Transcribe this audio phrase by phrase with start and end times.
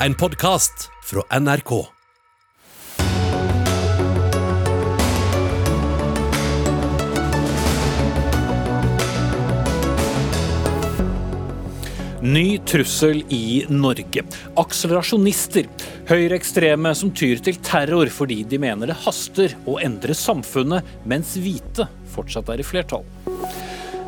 [0.00, 1.86] En podkast fra NRK.
[12.20, 14.04] Ny trussel i Norge.
[14.54, 15.64] Akselerasjonister.
[16.10, 21.88] Høyreekstreme som tyr til terror fordi de mener det haster å endre samfunnet, mens hvite
[22.12, 23.08] fortsatt er i flertall.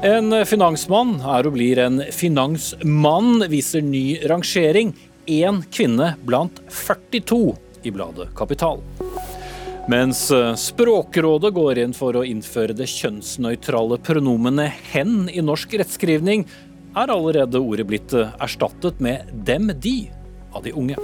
[0.04, 4.92] En finansmann er og blir en finansmann, viser ny rangering.
[5.28, 8.80] Én kvinne blant 42 i bladet Kapital.
[9.88, 16.46] Mens Språkrådet går inn for å innføre det kjønnsnøytrale pronomenet 'hen' i norsk rettskrivning,
[16.96, 20.08] er allerede ordet blitt erstattet med 'dem de'
[20.54, 20.96] av de unge.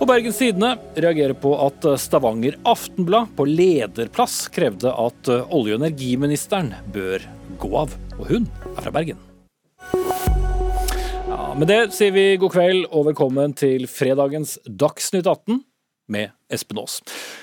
[0.00, 6.74] Og Bergens Tidende reagerer på at Stavanger Aftenblad på lederplass krevde at olje- og energiministeren
[6.92, 7.24] bør
[7.56, 7.96] gå av.
[8.18, 10.41] Og hun er fra Bergen.
[11.52, 15.58] Med det sier vi god kveld og velkommen til fredagens Dagsnytt 18
[16.12, 16.94] med Espen Aas.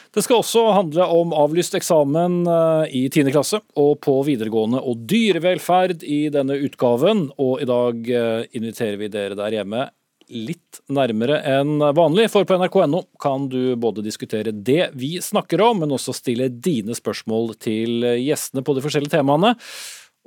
[0.09, 2.41] Det skal også handle om avlyst eksamen
[2.89, 3.29] i 10.
[3.29, 7.27] klasse og på videregående og dyrevelferd i denne utgaven.
[7.37, 8.11] Og i dag
[8.57, 9.85] inviterer vi dere der hjemme
[10.29, 15.83] litt nærmere enn vanlig, for på nrk.no kan du både diskutere det vi snakker om,
[15.83, 19.55] men også stille dine spørsmål til gjestene på de forskjellige temaene.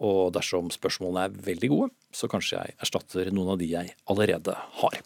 [0.02, 4.56] Og dersom spørsmålene er veldig gode, så kanskje jeg erstatter noen av de jeg allerede
[4.82, 5.02] har.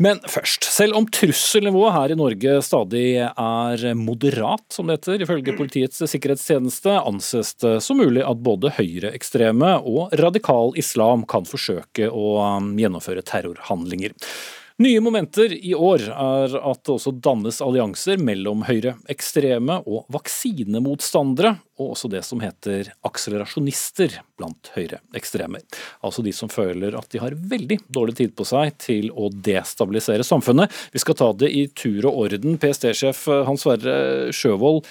[0.00, 5.52] Men først, selv om trusselnivået her i Norge stadig er moderat, som det heter, ifølge
[5.58, 12.32] Politiets sikkerhetstjeneste, anses det som mulig at både høyreekstreme og radikal islam kan forsøke å
[12.80, 14.16] gjennomføre terrorhandlinger.
[14.80, 21.90] Nye momenter i år er at det også dannes allianser mellom høyreekstreme og vaksinemotstandere, og
[21.92, 25.60] også det som heter akselerasjonister blant høyreekstremer.
[26.00, 30.24] Altså de som føler at de har veldig dårlig tid på seg til å destabilisere
[30.24, 30.72] samfunnet.
[30.96, 32.56] Vi skal ta det i tur og orden.
[32.56, 34.88] PST-sjef Hans Sverre Sjøvold,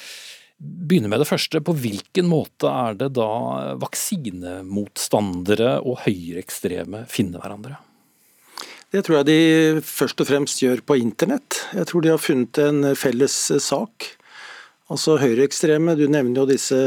[0.61, 1.65] begynner med det første.
[1.65, 3.29] På hvilken måte er det da
[3.81, 7.88] vaksinemotstandere og høyreekstreme finner hverandre?
[8.89, 11.59] Det tror jeg de først og fremst gjør på internett.
[11.77, 14.07] Jeg tror de har funnet en felles sak.
[14.89, 16.79] Altså høyreekstreme, du nevner jo disse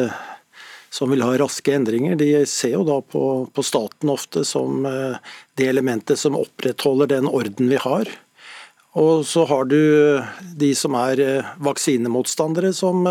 [0.93, 2.17] som vil ha raske endringer.
[2.19, 7.71] De ser jo da på, på staten ofte som det elementet som opprettholder den orden
[7.71, 8.11] vi har.
[8.99, 9.79] Og så har du
[10.59, 11.23] de som er
[11.63, 13.07] vaksinemotstandere, som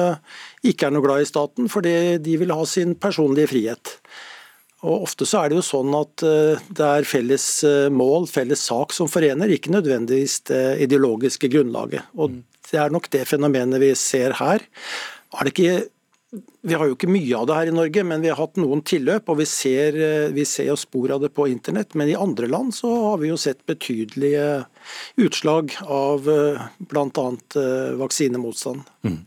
[0.68, 3.96] ikke er noe glad i staten, fordi de vil ha sin personlige frihet.
[4.82, 7.48] Og Ofte så er det jo sånn at det er felles
[7.94, 12.08] mål, felles sak som forener, ikke nødvendigvis det ideologiske grunnlaget.
[12.18, 14.64] Og Det er nok det fenomenet vi ser her.
[15.38, 15.76] Er det ikke
[16.62, 18.84] vi har jo ikke mye av det her i Norge, men vi har hatt noen
[18.88, 19.98] tilløp, og vi ser,
[20.32, 21.96] vi ser jo spor av det på internett.
[22.00, 24.62] Men i andre land så har vi jo sett betydelige
[25.20, 27.26] utslag av bl.a.
[28.00, 28.88] vaksinemotstand.
[29.04, 29.18] Mm.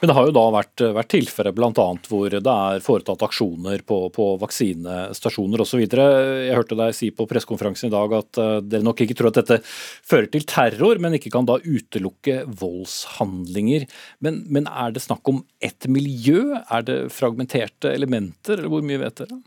[0.00, 1.86] Men det har jo da vært, vært tilfeller bl.a.
[2.08, 5.82] hvor det er foretatt aksjoner på, på vaksinestasjoner osv.
[5.84, 9.60] Jeg hørte deg si på pressekonferansen i dag at dere nok ikke tror at dette
[9.66, 13.88] fører til terror, men ikke kan da utelukke voldshandlinger.
[14.24, 16.60] Men, men er det snakk om ett miljø?
[16.62, 19.42] Er det fragmenterte elementer, eller hvor mye vet dere?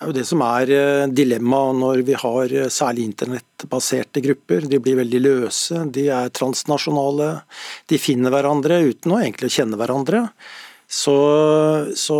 [0.00, 0.70] Det er jo det som er
[1.12, 4.64] dilemmaet når vi har særlig internettbaserte grupper.
[4.64, 7.26] De blir veldig løse, de er transnasjonale.
[7.84, 10.22] De finner hverandre uten å egentlig kjenne hverandre.
[10.88, 11.18] Så,
[12.00, 12.16] så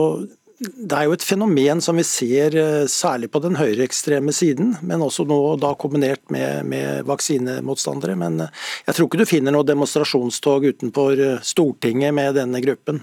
[0.60, 2.58] det er jo et fenomen som vi ser
[2.92, 8.18] særlig på den høyreekstreme siden, men også nå da kombinert med, med vaksinemotstandere.
[8.20, 13.00] Men jeg tror ikke du finner noe demonstrasjonstog utenfor Stortinget med denne gruppen.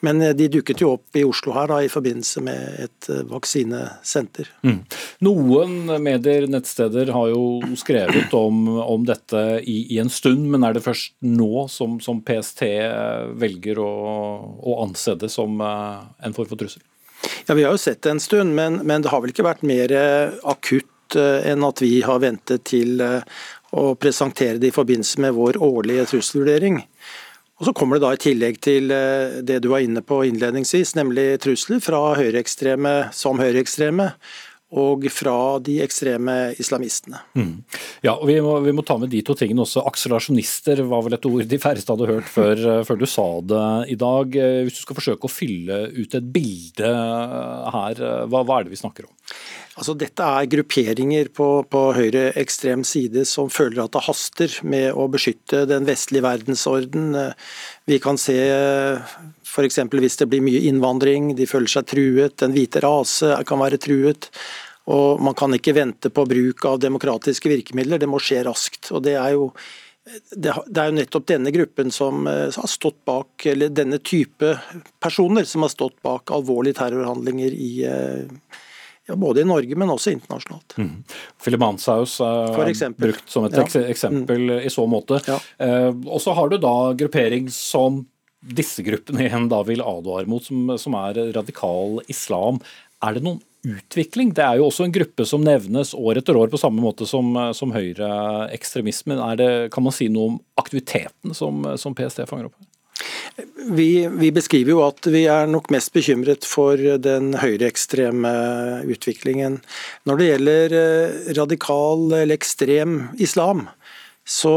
[0.00, 4.48] Men de dukket jo opp i Oslo her da, i forbindelse med et vaksinesenter.
[4.64, 4.78] Mm.
[5.26, 10.76] Noen medier, nettsteder, har jo skrevet om, om dette i, i, en stund, men er
[10.76, 12.64] det først nå som, som PST
[13.40, 13.90] velger å,
[14.56, 16.84] å, anse det som en form for trussel?
[17.46, 19.66] Ja, Vi har jo sett det en stund, men, men det har vel ikke vært
[19.66, 19.92] mer
[20.48, 20.88] akutt
[21.18, 23.00] enn at vi har ventet til
[23.70, 26.80] å presentere det i forbindelse med vår årlige trusselvurdering.
[27.60, 31.34] Og Så kommer det da i tillegg til det du var inne på innledningsvis, nemlig
[31.44, 34.14] trusler fra høyreekstreme som høyreekstreme
[34.70, 37.18] og fra de ekstreme islamistene.
[37.34, 37.62] Mm.
[38.06, 39.82] Ja, og vi må, vi må, ta med de to tingene også.
[39.90, 43.64] Akselerasjonister var vel et ord de færreste hadde hørt før, før, du sa det
[43.96, 44.38] i dag.
[44.66, 46.92] Hvis du skal forsøke å fylle ut et bilde
[47.74, 49.14] her, hva, hva er det vi snakker om?
[49.78, 55.06] Altså, dette er grupperinger på, på høyreekstrem side som føler at det haster med å
[55.12, 57.14] beskytte den vestlige verdensorden.
[57.86, 58.36] Vi kan se
[59.50, 59.78] f.eks.
[59.94, 64.30] hvis det blir mye innvandring, de føler seg truet, den hvite rase kan være truet.
[64.90, 68.90] Og Man kan ikke vente på bruk av demokratiske virkemidler, det må skje raskt.
[68.90, 69.52] og det er jo
[70.34, 74.56] det er jo nettopp denne gruppen som eh, har stått bak, eller denne type
[74.98, 78.24] personer som har stått bak alvorlige terrorhandlinger i eh,
[79.10, 80.76] ja, både i Norge, men også internasjonalt.
[80.78, 80.94] Mm.
[81.42, 83.66] Filimansaus er brukt som et ja.
[83.90, 84.56] eksempel mm.
[84.68, 85.20] i så måte.
[85.26, 85.40] Ja.
[85.58, 88.04] Eh, og så har du da gruppering som
[88.40, 92.62] disse gruppene igjen da vil advare mot, som, som er radikal islam.
[93.04, 94.32] Er det noen utvikling.
[94.36, 97.34] Det er jo også en gruppe som nevnes år etter år på samme måte som,
[97.56, 99.20] som høyreekstremismen.
[99.72, 102.56] Kan man si noe om aktiviteten som, som PST fanger opp?
[103.70, 108.32] Vi, vi, beskriver jo at vi er nok mest bekymret for den høyreekstreme
[108.90, 109.60] utviklingen.
[110.08, 113.68] Når det gjelder eh, radikal eller ekstrem islam,
[114.30, 114.52] så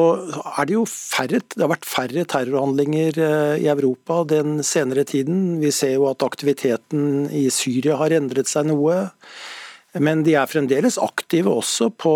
[0.58, 5.60] er det jo færre, det har vært færre terrorhandlinger eh, i Europa den senere tiden.
[5.64, 9.06] Vi ser jo at aktiviteten i Syria har endret seg noe.
[10.02, 12.16] Men de er fremdeles aktive også på,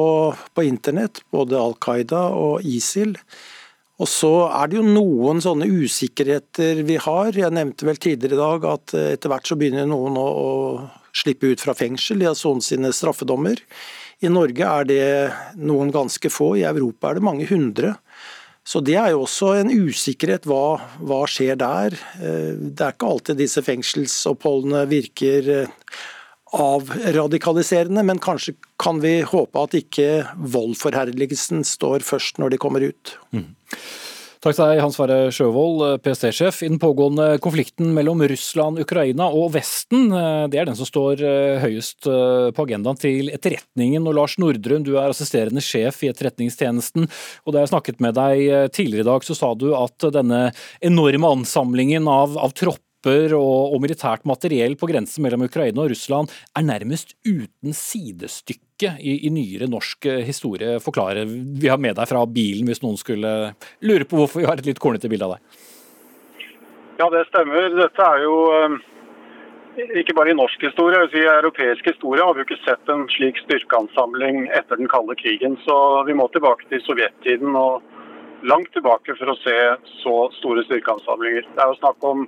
[0.57, 3.13] på internett, både Al Qaida og ISIL.
[3.97, 7.31] Og så er det jo noen sånne usikkerheter vi har.
[7.33, 10.51] Jeg nevnte vel tidligere i dag at etter hvert så begynner noen å, å
[11.17, 12.21] slippe ut fra fengsel.
[12.21, 13.63] De har sonet sine straffedommer.
[14.21, 15.05] I Norge er det
[15.61, 17.95] noen ganske få, i Europa er det mange hundre.
[18.67, 20.45] Så Det er jo også en usikkerhet.
[20.49, 21.95] Hva, hva skjer der?
[22.19, 25.75] Eh, det er ikke alltid disse fengselsoppholdene virker eh,
[26.55, 30.09] avradikaliserende, men kanskje kan vi håpe at ikke
[30.55, 33.17] voldforherligelsen står først når de kommer ut.
[33.35, 33.49] Mm.
[34.38, 36.59] Takk til deg, Hans Sverre Sjøvold, PST-sjef.
[36.61, 41.23] I den pågående konflikten mellom Russland, Ukraina og Vesten, eh, det er den som står
[41.25, 44.05] eh, høyest eh, på agendaen til etterretningen.
[44.05, 47.09] Og Lars Nordrun, du er assisterende sjef i Etterretningstjenesten.
[47.44, 50.51] Og da jeg snakket med deg tidligere i dag, så sa du at denne
[50.85, 55.92] enorme ansamlingen av, av tropper trupper og, og, militært materiell på grensen mellom Ukraina og
[55.92, 60.80] Russland er nærmest uten sidestykke i, i nyere norsk eh, historie.
[60.80, 61.25] Forklare.
[61.25, 64.68] Vi har med deg fra bilen hvis noen skulle lure på hvorfor vi har et
[64.68, 65.63] litt kornete bilde av deg.
[67.00, 67.69] Ja, det stemmer.
[67.77, 68.77] Dette er jo eh,
[70.01, 73.39] ikke bare i norsk historie, i europeisk historie har vi jo ikke sett en slik
[73.45, 75.57] styrkeansamling etter den kalde krigen.
[75.65, 75.77] Så
[76.09, 77.86] vi må tilbake til sovjettiden og
[78.45, 79.57] langt tilbake for å se
[80.04, 81.48] så store styrkeansamlinger.
[81.56, 82.27] Det er jo snakk om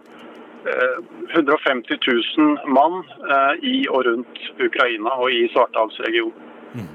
[1.34, 2.00] 150 eh,
[2.38, 6.48] 000 mann eh, i og rundt Ukraina og i Svartehavsregionen.
[6.76, 6.88] Mm.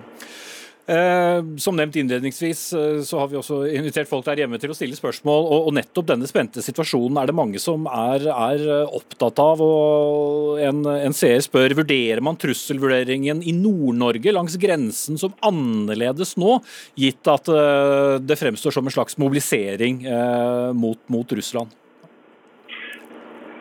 [0.85, 2.63] Eh, som nevnt innledningsvis,
[3.09, 5.47] så har vi også invitert folk der hjemme til å stille spørsmål.
[5.49, 9.63] Og, nettopp denne spente situasjonen er det mange som er, er opptatt av.
[9.65, 16.59] og En, en seer spør vurderer man trusselvurderingen i Nord-Norge langs grensen som annerledes nå,
[17.01, 17.49] gitt at
[18.21, 20.05] det fremstår som en slags mobilisering
[20.77, 21.73] mot, mot Russland?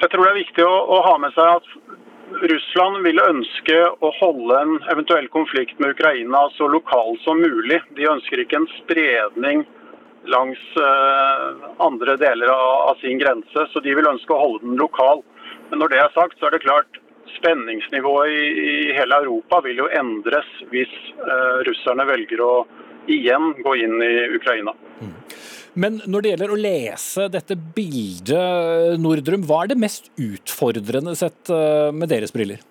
[0.04, 4.10] Jeg tror det er viktig å, å, ha med seg at Russland vil ønske å
[4.18, 7.78] holde en eventuell konflikt med Ukraina så lokal som mulig.
[7.96, 9.64] De ønsker ikke en spredning
[10.28, 11.56] langs uh,
[11.88, 15.24] andre deler av, av, sin grense, så de vil ønske å holde den lokal.
[15.72, 17.00] Men når det er sagt, så er det klart
[17.38, 20.92] spenningsnivået i, i hele Europa vil jo endres hvis
[21.24, 22.54] uh, russerne velger å
[23.08, 24.76] igjen gå inn i Ukraina.
[25.04, 25.14] Mm.
[25.74, 31.50] Men når det gjelder å lese dette bildet, Nordrum, hva er det mest utfordrende sett
[31.50, 32.62] eh, med deres briller?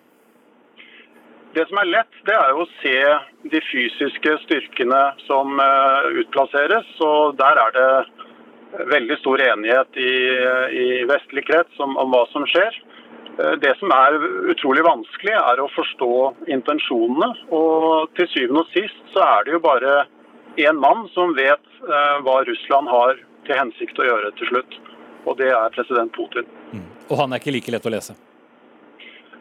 [1.52, 2.98] Det som er lett, det er jo å se
[3.52, 6.94] de fysiske styrkene som eh, utplasseres.
[7.04, 7.90] og Der er det
[8.88, 10.14] veldig stor enighet i,
[10.78, 12.78] i vestlig krets om, om hva som skjer.
[13.40, 14.16] Eh, det som er
[14.52, 16.14] utrolig vanskelig, er å forstå
[16.54, 17.32] intensjonene.
[17.50, 20.04] Og til syvende og sist så er det jo bare
[20.56, 24.76] én mann som vet eh, hva Russland har til hensikt å gjøre til slutt.
[25.26, 26.46] Og det er president Putin.
[26.72, 26.86] Mm.
[27.08, 28.16] Og han er ikke like lett å lese?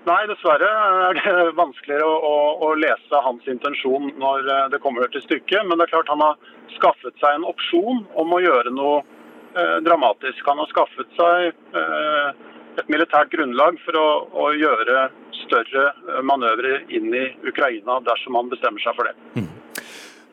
[0.01, 0.69] Nei, dessverre
[1.09, 5.65] er det vanskeligere å, å, å, lese hans intensjon når eh, det kommer til stykket.
[5.67, 9.77] Men det er klart han har skaffet seg en opsjon om å gjøre noe eh,
[9.85, 10.45] dramatisk.
[10.49, 12.47] Han har skaffet seg eh,
[12.79, 15.09] et militært grunnlag for å, å gjøre
[15.43, 19.15] større eh, manøvrer inn i Ukraina dersom han bestemmer seg for det.
[19.35, 19.49] Mm.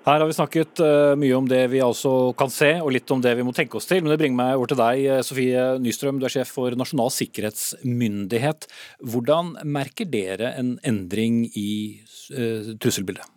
[0.08, 3.20] Her har vi snakket uh, mye om det vi altså kan se, og litt om
[3.20, 4.00] det vi må tenke oss til.
[4.00, 6.16] Men det bringer meg over til deg, eh, Sofie Nystrøm.
[6.16, 8.64] Du er sjef for Nasjonal sikkerhetsmyndighet.
[9.04, 11.72] Hvordan merker dere en endring i
[12.32, 13.34] uh, trusselbildet?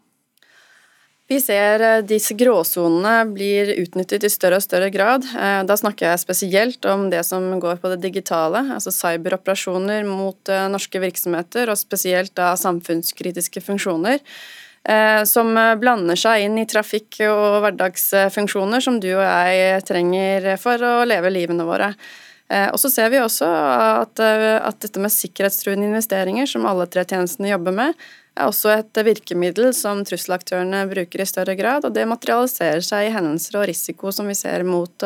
[1.31, 5.23] Vi ser disse gråsonene blir utnyttet i større og større grad.
[5.63, 10.99] Da snakker jeg spesielt om det som går på det digitale, altså cyberoperasjoner mot norske
[10.99, 14.19] virksomheter, og spesielt da samfunnskritiske funksjoner.
[14.81, 20.81] Eh, som blander seg inn i trafikk og hverdagsfunksjoner som du og jeg trenger for
[20.81, 21.91] å leve livene våre.
[22.51, 26.89] Eh, og så ser vi også at, eh, at dette med sikkerhetstruende investeringer, som alle
[26.89, 31.93] tre tjenestene jobber med, er også et virkemiddel som trusselaktørene bruker i større grad, og
[31.93, 35.03] det materialiserer seg i hendelser og risiko som vi ser mot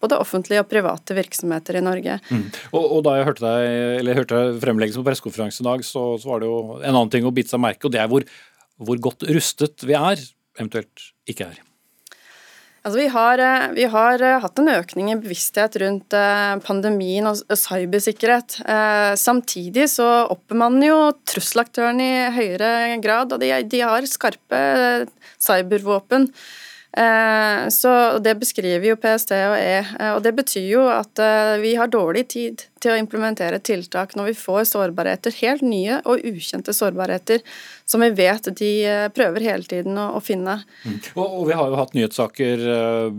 [0.00, 2.16] både offentlige og private virksomheter i Norge.
[2.32, 2.46] Mm.
[2.72, 6.32] Og, og, Da jeg hørte deg, eller hørte fremleggelsen på pressekonferansen i dag, så, så,
[6.32, 8.24] var det jo en annen ting å bite seg merke, og det er hvor,
[8.86, 10.22] hvor godt rustet vi er,
[10.58, 11.60] eventuelt ikke er.
[12.82, 17.28] Altså, vi, har, eh, vi, har, eh, hatt en økning i bevissthet rundt eh, pandemien
[17.30, 18.58] og cybersikkerhet.
[19.22, 20.98] Samtidig så oppbemanner jo
[21.30, 24.62] trusselaktørene i høyere grad, og de, de har skarpe
[25.38, 26.26] cybervåpen.
[26.96, 29.78] Eh, så Det beskriver jo PST og E.
[29.80, 34.12] Eh, og Det betyr jo at eh, vi har dårlig tid til å implementere tiltak
[34.18, 37.40] når vi får sårbarheter, helt nye og ukjente sårbarheter,
[37.88, 38.72] som vi vet de
[39.14, 40.58] prøver hele tiden å, å finne.
[40.84, 40.98] Mm.
[41.14, 42.66] Og, og, Vi har jo hatt nyhetssaker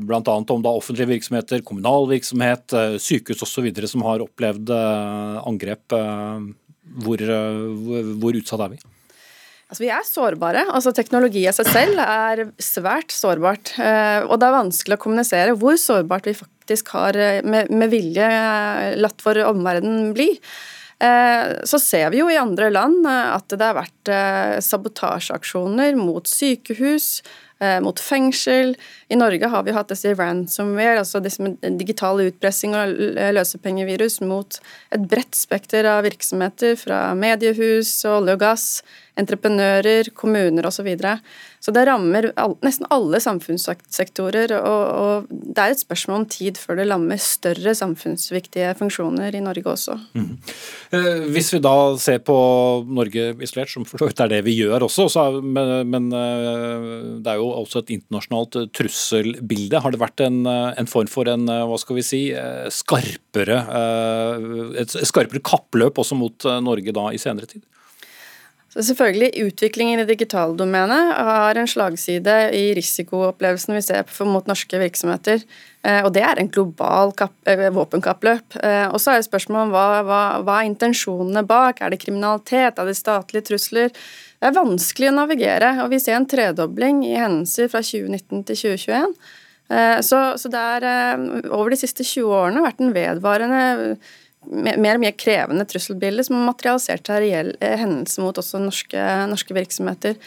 [0.04, 0.22] bl.a.
[0.38, 3.72] om da offentlige virksomheter, kommunal virksomhet, sykehus osv.
[3.88, 4.74] som har opplevd
[5.48, 5.96] angrep.
[7.04, 7.24] Hvor,
[8.20, 8.84] hvor utsatt er vi?
[9.74, 10.68] Altså, vi er sårbare.
[10.70, 13.72] Altså, teknologi i seg selv er svært sårbart.
[13.82, 17.90] Eh, og det er vanskelig å kommunisere hvor sårbart vi faktisk har eh, med, med
[17.90, 20.30] vilje eh, latt vår omverden bli.
[21.04, 24.12] Så ser vi jo i andre land at det har vært
[24.64, 27.18] sabotasjeaksjoner mot sykehus,
[27.84, 28.72] mot fengsel.
[29.12, 31.44] I Norge har vi hatt disse ransomware, altså disse
[31.82, 32.96] digital utpressing og
[33.36, 34.62] løsepengevirus mot
[34.96, 38.70] et bredt spekter av virksomheter, fra mediehus, olje og gass,
[39.20, 40.84] entreprenører, kommuner osv.
[40.84, 41.14] Så, videre.
[41.64, 46.58] så det rammer all, nesten alle samfunnssektorer, og, og, det er et spørsmål om tid
[46.60, 49.96] før det lammer større samfunnsviktige funksjoner i Norge også.
[50.18, 50.34] Mm.
[50.98, 52.36] Eh, hvis vi da ser på
[52.90, 56.90] Norge isolert, som for så vidt er det vi gjør også, så, men, men, eh,
[57.24, 59.80] det er jo også et internasjonalt trusselbilde.
[59.86, 62.24] Har det vært en, en form for en hva skal vi si,
[62.74, 63.62] skarpere,
[64.82, 67.64] et skarpere kappløp også mot Norge da i senere tid?
[68.74, 75.44] Så selvfølgelig, Utviklingen i digitaldomenet har en slagside i risikoopplevelsen vi ser mot norske virksomheter.
[75.86, 78.58] Eh, og Det er en global kap, våpenkappløp.
[78.64, 81.82] Eh, og så er det spørsmålet om hva, hva, hva, er intensjonene bak?
[81.82, 82.80] Er det kriminalitet?
[82.80, 83.94] Er det statlige trusler?
[83.94, 88.58] Det er vanskelig å navigere, og vi ser en tredobling i hendelser fra 2019 til
[88.58, 89.14] 2021.
[90.04, 90.84] Så, så det er
[91.48, 93.62] over de siste 20 årene vært en vedvarende
[94.52, 99.06] mer og mer krevende trusselbilde som har materialisert seg reell eh, hendelse mot også norske,
[99.32, 100.18] norske virksomheter.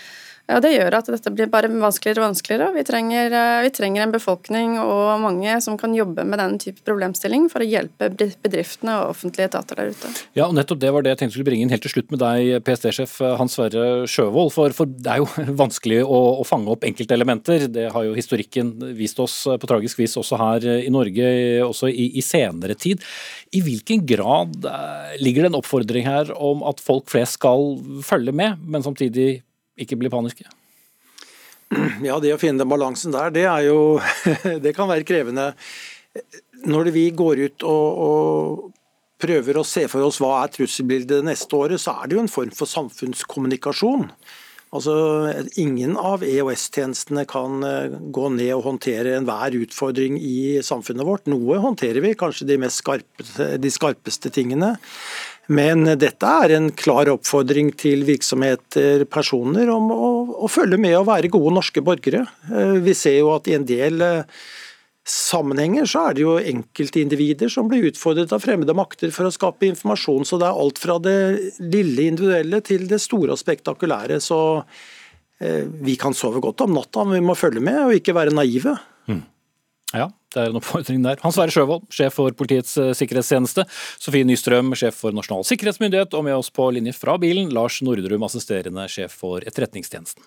[0.46, 2.68] Og Det gjør at dette blir bare vanskeligere og vanskeligere.
[2.76, 6.84] Vi trenger, eh, vi trenger, en befolkning og mange som kan jobbe med den type
[6.86, 10.12] problemstilling for å hjelpe bedriftene og offentlige etater der ute.
[10.34, 12.20] Ja, og nettopp Det var det jeg tenkte skulle bringe inn helt til slutt med
[12.20, 14.52] deg, PST-sjef Hans Sverre Sjøvold.
[14.52, 15.26] For, for, det er jo
[15.64, 17.66] vanskelig å, å fange opp enkeltelementer.
[17.66, 21.26] Det har jo historikken vist oss på tragisk vis også her i Norge,
[21.66, 23.02] også i, i senere tid.
[23.56, 27.76] I hvilken grad eh, ligger det en oppfordring her om at folk flest skal
[28.06, 29.45] følge med, men samtidig
[29.80, 30.46] ikke bli paniske?
[32.04, 33.98] Ja, det å finne den balansen der, det er jo
[34.64, 35.50] Det kan være krevende.
[36.66, 38.72] Når vi går ut og, og
[39.22, 42.32] prøver å se for oss hva er trusselbildet neste året, så er det jo en
[42.32, 44.10] form for samfunnskommunikasjon.
[44.76, 44.94] Altså,
[45.62, 51.30] Ingen av EOS-tjenestene kan eh, gå ned og håndtere enhver utfordring i samfunnet vårt.
[51.30, 53.26] Noe håndterer vi, kanskje de, skarpe,
[53.62, 54.74] de skarpeste tingene.
[55.46, 60.08] Men dette er en klar oppfordring til virksomheter, personer, om å,
[60.42, 62.24] å, følge med og være gode norske borgere.
[62.50, 64.40] Eh, vi ser jo at i en del eh,
[65.06, 69.68] sammenhenger så er det jo enkeltindivider som blir utfordret av fremmede makter for å skape
[69.70, 70.26] informasjon.
[70.26, 71.16] Så det er alt fra det
[71.62, 74.18] lille individuelle til det store og spektakulære.
[74.24, 74.40] Så
[75.38, 78.34] eh, vi kan sove godt om natta, men vi må følge med og ikke være
[78.34, 78.74] naive.
[79.06, 79.22] Mm.
[79.94, 81.20] Ja, det er en oppfordring der.
[81.22, 83.66] Hans Sverre Sjøvold, sjef for Politiets eh, sikkerhetstjeneste.
[84.02, 86.16] Sofie Nystrøm, sjef for Nasjonal sikkerhetsmyndighet.
[86.18, 90.26] Og med oss på linje fra bilen, Lars Nordrum, assisterende sjef for Etterretningstjenesten.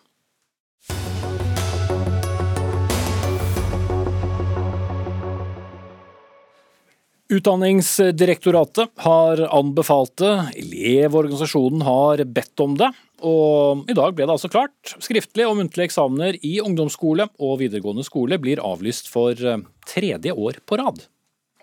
[7.30, 10.32] Utdanningsdirektoratet har anbefalt det,
[10.64, 12.90] Elevorganisasjonen har bedt om det.
[13.26, 14.96] Og i dag ble det altså klart.
[15.04, 20.62] Skriftlige og muntlige eksamener i ungdomsskole og videregående skole blir avlyst for eh, tredje år
[20.66, 21.04] på rad.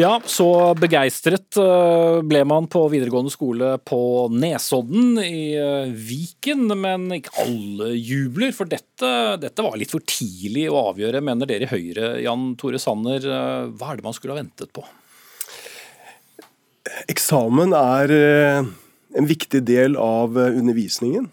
[0.00, 0.46] Ja, så
[0.80, 3.98] begeistret eh, ble man på videregående skole på
[4.32, 6.64] Nesodden i eh, Viken.
[6.80, 9.10] Men ikke alle jubler, for dette,
[9.42, 12.14] dette var litt for tidlig å avgjøre, mener dere i Høyre.
[12.24, 14.86] Jan Tore Sanner, eh, hva er det man skulle ha ventet på?
[17.12, 21.28] Eksamen er en viktig del av undervisningen.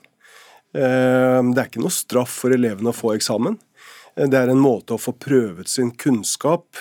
[0.71, 3.57] Det er ikke noe straff for elevene å få eksamen.
[4.19, 6.79] Det er en måte å få prøvet sin kunnskap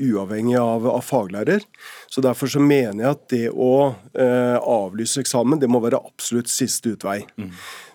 [0.00, 1.64] uavhengig av, av faglærer.
[2.08, 3.72] Så Derfor så mener jeg at det å
[4.14, 7.20] eh, avlyse eksamen det må være absolutt siste utvei.
[7.36, 7.50] Mm.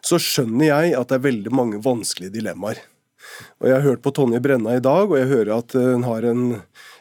[0.05, 2.83] Så skjønner jeg at det er veldig mange vanskelige dilemmaer.
[3.59, 6.27] Og Jeg har hørt på Tonje Brenna i dag, og jeg hører at hun har
[6.29, 6.43] en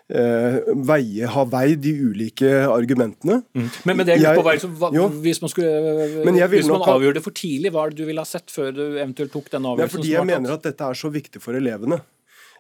[0.05, 3.39] veie, ha veid de ulike argumentene.
[3.57, 3.69] Mm.
[3.89, 4.91] Men, men det jeg, på vei, så, hva,
[5.25, 5.71] hvis man, skulle,
[6.53, 8.83] hvis man avgjør det for tidlig, hva er det du ville ha sett før du
[8.99, 9.97] eventuelt tok den avgjørelsen?
[9.97, 12.03] fordi jeg mener at dette er så viktig for elevene.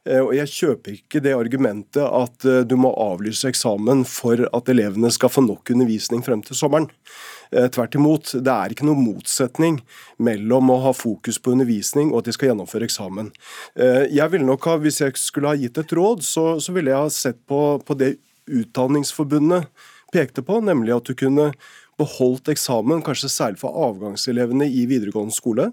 [0.05, 4.73] Eh, og Jeg kjøper ikke det argumentet at eh, du må avlyse eksamen for at
[4.73, 6.91] elevene skal få nok undervisning frem til sommeren.
[7.53, 9.81] Eh, tvert imot, det er ikke noen motsetning
[10.23, 13.33] mellom å ha fokus på undervisning og at de skal gjennomføre eksamen.
[13.77, 16.91] Eh, jeg ville nok ha, Hvis jeg skulle ha gitt et råd, så, så ville
[16.91, 19.71] jeg ha sett på, på det Utdanningsforbundet
[20.13, 21.55] pekte på, nemlig at du kunne
[22.01, 25.69] beholdt eksamen, kanskje særlig for avgangselevene i videregående skole.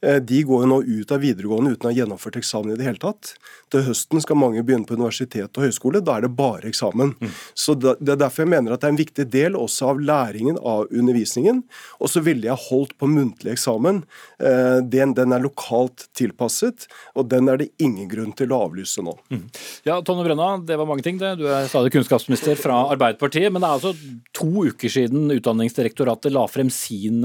[0.00, 2.86] Eh, de går jo nå ut av videregående uten å ha gjennomført eksamen i det
[2.86, 3.32] hele tatt.
[3.72, 6.02] Til høsten skal mange begynne på universitet og høyskole.
[6.04, 7.16] Da er det bare eksamen.
[7.18, 7.32] Mm.
[7.54, 10.58] Så Det er derfor jeg mener at det er en viktig del også av læringen
[10.58, 11.64] av undervisningen.
[11.98, 14.04] Og så ville jeg holdt på muntlig eksamen.
[14.38, 19.02] Eh, den, den, er lokalt tilpasset, og den er det ingen grunn til å avlyse
[19.02, 19.16] nå.
[19.30, 19.48] Mm.
[19.88, 21.36] Ja, Tonje Brenna, det var mange ting det.
[21.40, 23.50] Du er stadig kunnskapsminister fra Arbeiderpartiet.
[23.50, 23.94] Men det er altså
[24.36, 27.24] to uker siden Utdanningsdirektoratet la frem sin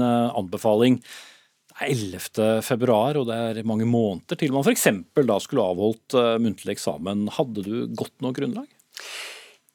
[1.80, 2.14] eh, anbefaling.
[2.14, 2.62] 11.
[2.62, 4.88] februar, og det er mange måneder til man f.eks.
[5.14, 7.28] da skulle avholdt uh, muntlig eksamen.
[7.38, 8.68] Hadde du godt nok grunnlag?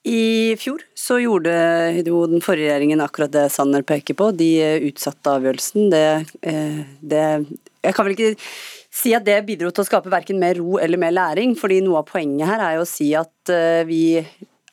[0.08, 1.52] I fjor så gjorde
[2.08, 4.30] jo den forrige regjeringen akkurat det Sanner peker på.
[4.32, 4.52] De
[4.88, 5.90] utsatte avgjørelsen.
[5.92, 6.06] Det,
[6.42, 7.24] eh, det
[7.84, 8.36] Jeg kan vel ikke
[8.90, 12.00] si at det bidro til å skape verken mer ro eller mer læring, fordi noe
[12.00, 14.24] av poenget her er jo å si at eh, vi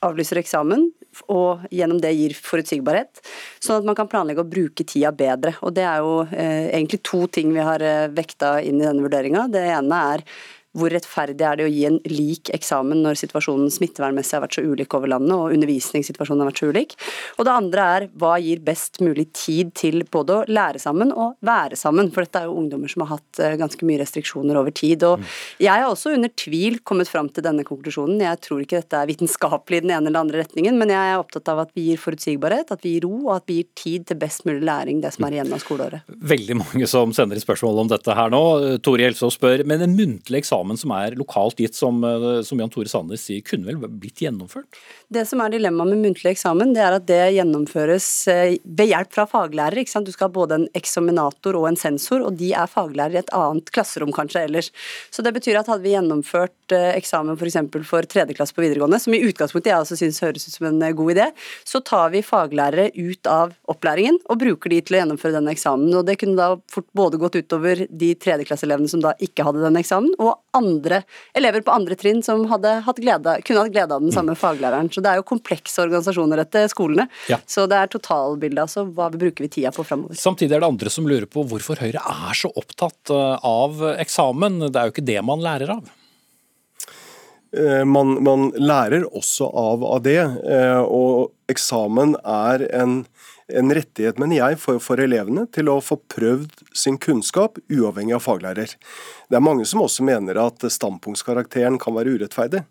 [0.06, 0.88] avlyser eksamen
[1.32, 3.22] og gjennom det gir forutsigbarhet.
[3.62, 5.56] Sånn at man kan planlegge å bruke tida bedre.
[5.66, 9.04] Og Det er jo eh, egentlig to ting vi har eh, vekta inn i denne
[9.04, 9.46] vurderinga.
[9.52, 10.26] Det ene er
[10.76, 14.64] hvor rettferdig er det å gi en lik eksamen når situasjonen smittevernmessig har vært så
[14.66, 16.96] ulik over landet og undervisningssituasjonen har vært så ulik.
[17.36, 21.36] Og det andre er hva gir best mulig tid til både å lære sammen og
[21.46, 22.10] være sammen.
[22.14, 25.04] For dette er jo ungdommer som har hatt eh, ganske mye restriksjoner over tid.
[25.08, 25.24] Og
[25.62, 28.22] jeg har også under tvil kommet fram til denne konklusjonen.
[28.24, 31.20] Jeg tror ikke dette er vitenskapelig i den ene eller andre retningen, men jeg er
[31.20, 34.08] opptatt av at vi gir forutsigbarhet, at vi gir ro, og at vi gir tid
[34.10, 36.06] til best mulig læring, det som er igjen av skoleåret.
[36.34, 38.42] Veldig mange som sender spørsmål om dette her nå.
[38.84, 42.58] Tore Gjelsås spør, men en muntlig eksamen eksamen som er lokalt gitt, som, eh, som
[42.58, 44.66] Jan Tore Sanner sier, kunne vel blitt gjennomført?
[45.08, 49.12] Det som er dilemmaet med muntlig eksamen, det er at det gjennomføres eh, ved hjelp
[49.12, 49.78] fra faglærer.
[49.78, 50.06] ikke sant?
[50.06, 53.32] Du skal ha både en eksaminator og en sensor, og de er faglærere i et
[53.32, 54.72] annet klasserom kanskje ellers.
[55.10, 57.56] Så det betyr at hadde vi gjennomført eh, eksamen f.eks.
[57.72, 60.82] For, for tredjeklasse på videregående, som i utgangspunktet jeg også syns høres ut som en
[60.96, 61.30] god idé,
[61.64, 65.92] så tar vi faglærere ut av opplæringen og bruker de til å gjennomføre denne eksamen.
[65.94, 69.82] Og det kunne da fort både gått utover de tredjeklasseelevene som da ikke hadde denne
[69.82, 71.02] eksamen, og andre
[71.36, 74.40] elever på andre trinn som hadde hatt glede, kunne hatt glede av den samme mm.
[74.40, 74.90] faglæreren.
[74.92, 77.08] Så det er jo komplekse organisasjoner, etter skolene.
[77.30, 77.40] Ja.
[77.46, 78.86] Så det er totalbildet, altså.
[78.96, 80.18] Hva bruker vi tida på framover?
[80.18, 84.66] Samtidig er det andre som lurer på hvorfor Høyre er så opptatt eh, av eksamen.
[84.66, 85.94] Det er jo ikke det man lærer av.
[87.56, 92.98] Eh, man, man lærer også av, av det, eh, og eksamen er en
[93.52, 98.24] en rettighet, mener jeg, for, for, elevene til å få prøvd sin kunnskap uavhengig av
[98.24, 98.72] faglærer.
[99.30, 102.64] Det er mange som også mener at standpunktskarakteren kan være urettferdig.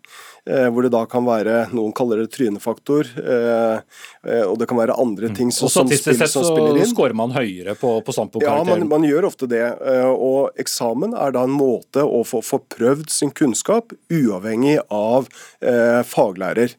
[0.46, 3.80] Eh, hvor det da kan være Noen kaller det trynefaktor, eh,
[4.28, 6.84] eh, og det kan være andre ting som, som, spiller, som spiller inn.
[6.84, 8.76] Så scorer man høyere på, på standpunktkarakteren?
[8.76, 9.64] Ja, man, man, gjør ofte det.
[9.64, 15.32] Eh, og eksamen er da en måte å få, få prøvd sin kunnskap uavhengig av
[15.64, 16.76] eh, faglærer.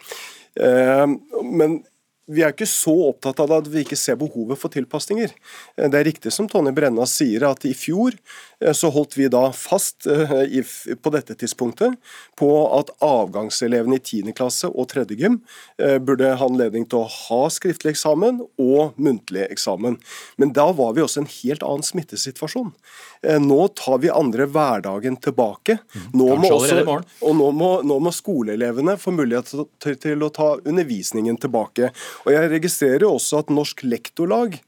[0.62, 1.06] Eh,
[1.44, 1.80] men
[2.28, 5.32] vi er ikke så opptatt av det at vi ikke ser behovet for tilpasninger.
[5.80, 8.18] Det er riktig som Tonje Brenna sier, at i fjor
[8.57, 10.66] Eh, så holdt vi da fast eh,
[11.02, 11.94] på dette tidspunktet
[12.40, 14.34] på at avgangselevene i 10.
[14.38, 15.06] klasse og 3.
[15.20, 15.40] gym
[15.82, 20.00] eh, burde ha anledning til å ha skriftlig eksamen og muntlig eksamen.
[20.42, 22.74] Men da var vi også i en helt annen smittesituasjon.
[23.42, 25.80] Nå tar vi andre hverdagen tilbake.
[26.14, 26.84] Nå må også,
[27.26, 29.50] og nå må, nå må, skoleelevene få mulighet
[29.82, 31.90] til, til, å ta undervisningen tilbake.
[32.26, 34.60] Og Jeg registrerer også at Norsk Lektorlag,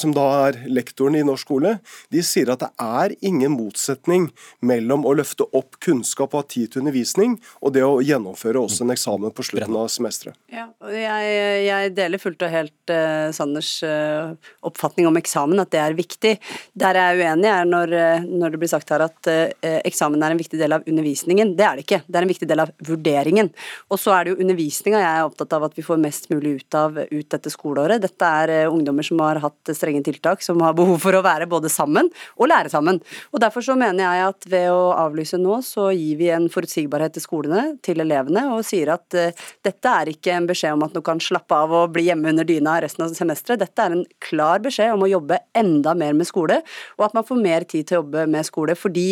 [0.00, 1.76] som da er lektoren i norsk skole,
[2.12, 4.28] de sier at det er ingen ingen motsetning
[4.66, 8.84] mellom å løfte opp kunnskap og ha tid til undervisning, og det å gjennomføre også
[8.84, 10.38] en eksamen på slutten av semesteret.
[10.52, 11.34] Ja, jeg,
[11.66, 14.32] jeg, deler fullt og helt uh, Sanders uh,
[14.66, 16.34] oppfatning om eksamen, at det er viktig.
[16.78, 19.28] Der jeg er uenig, er når, uh, når det blir sagt her at
[19.60, 21.54] eksamen er en viktig del av undervisningen.
[21.56, 22.00] Det er det ikke.
[22.06, 23.50] Det er en viktig del av vurderingen.
[23.90, 26.56] Og så er det jo undervisninga jeg er opptatt av at vi får mest mulig
[26.60, 28.02] ut av ut dette skoleåret.
[28.02, 31.70] Dette er ungdommer som har hatt strenge tiltak, som har behov for å være både
[31.72, 33.00] sammen og lære sammen.
[33.32, 37.16] Og Derfor så mener jeg at ved å avlyse nå, så gir vi en forutsigbarhet
[37.16, 40.96] til skolene, til elevene, og sier at uh, dette er ikke en beskjed om at
[40.96, 43.62] noen kan slappe av og bli hjemme under dyna resten av semesteret.
[43.64, 46.60] Dette er en klar beskjed om å jobbe enda mer med skole,
[46.98, 48.76] og at man får mer tid til å jobbe med skole.
[48.78, 49.08] fordi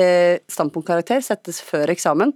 [0.00, 2.34] eh, standpunktkarakter settes før eksamen.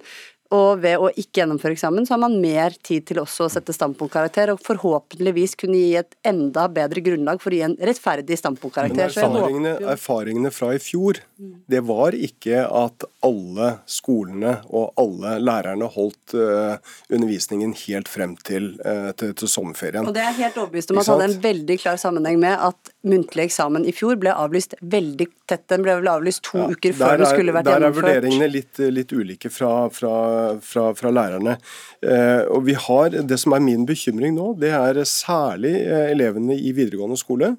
[0.54, 3.74] Og ved å ikke gjennomføre eksamen, så har man mer tid til også å sette
[3.76, 9.12] standpunktkarakter, og forhåpentligvis kunne gi et enda bedre grunnlag for å gi en rettferdig standpunktkarakter.
[9.12, 11.20] Men erfaringene, erfaringene fra i fjor,
[11.68, 16.80] det var ikke at alle skolene og alle lærerne holdt uh,
[17.12, 20.08] undervisningen helt frem til, uh, til, til, sommerferien.
[20.08, 23.44] Og det er helt overbevist om at hadde en veldig klar sammenheng med at muntlig
[23.46, 25.64] eksamen i fjor ble avlyst veldig tett.
[25.70, 28.04] Den ble vel avlyst to ja, uker før den skulle vært der gjennomført.
[28.04, 30.14] Der er vurderingene litt, litt ulike fra, fra
[30.62, 31.56] fra, fra lærerne.
[32.02, 36.56] Eh, og vi har, Det som er min bekymring nå, det er særlig eh, elevene
[36.56, 37.54] i videregående skole.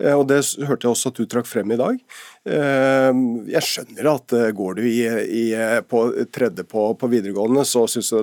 [0.00, 2.02] Eh, og Det hørte jeg også at du trakk frem i dag.
[2.40, 5.42] Jeg skjønner at går du i, i,
[5.84, 5.98] på
[6.32, 8.14] tredje på, på videregående, så syns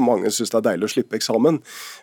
[0.00, 1.58] mange synes det er deilig å slippe eksamen.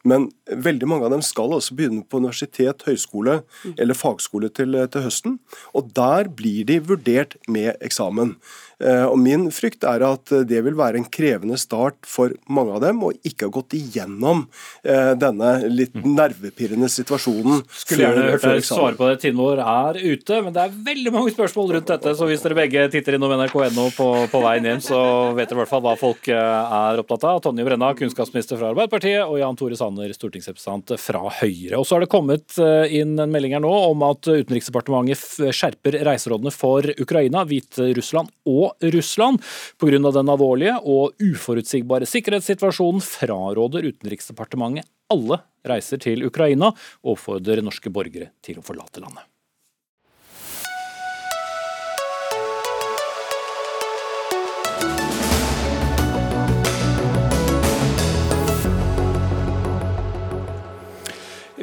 [0.06, 3.39] Men veldig mange av dem skal også begynne på universitet, høyskole
[3.74, 5.39] eller fagskole til, til høsten.
[5.74, 8.36] Og der blir de vurdert med eksamen.
[8.84, 12.84] Eh, og Min frykt er at det vil være en krevende start for mange av
[12.84, 14.46] dem, og ikke ha gått igjennom
[14.84, 16.08] eh, denne litt mm.
[16.17, 17.63] nervepirrende situasjonen.
[17.72, 21.13] Skulle gjerne hørt deg svare på det, tiden vår er ute, men det er veldig
[21.15, 22.15] mange spørsmål rundt dette.
[22.17, 25.00] Så hvis dere begge titter innom nrk.no på, på veien hjem, så
[25.38, 27.41] vet dere i hvert fall hva folk eh, er opptatt av.
[27.46, 31.80] Tonje Brenna, kunnskapsminister fra Arbeiderpartiet, og Jan Tore Sanner, stortingsrepresentant fra Høyre.
[31.80, 32.60] Og så har det kommet
[32.93, 39.42] inn en melding her nå om at Utenriksdepartementet skjerper reiserådene for Ukraina, Hviterussland og Russland.
[39.80, 40.12] Pga.
[40.12, 46.72] den alvorlige og uforutsigbare sikkerhetssituasjonen fraråder Utenriksdepartementet alle reiser til Ukraina,
[47.04, 49.28] og oppfordrer norske borgere til å forlate landet.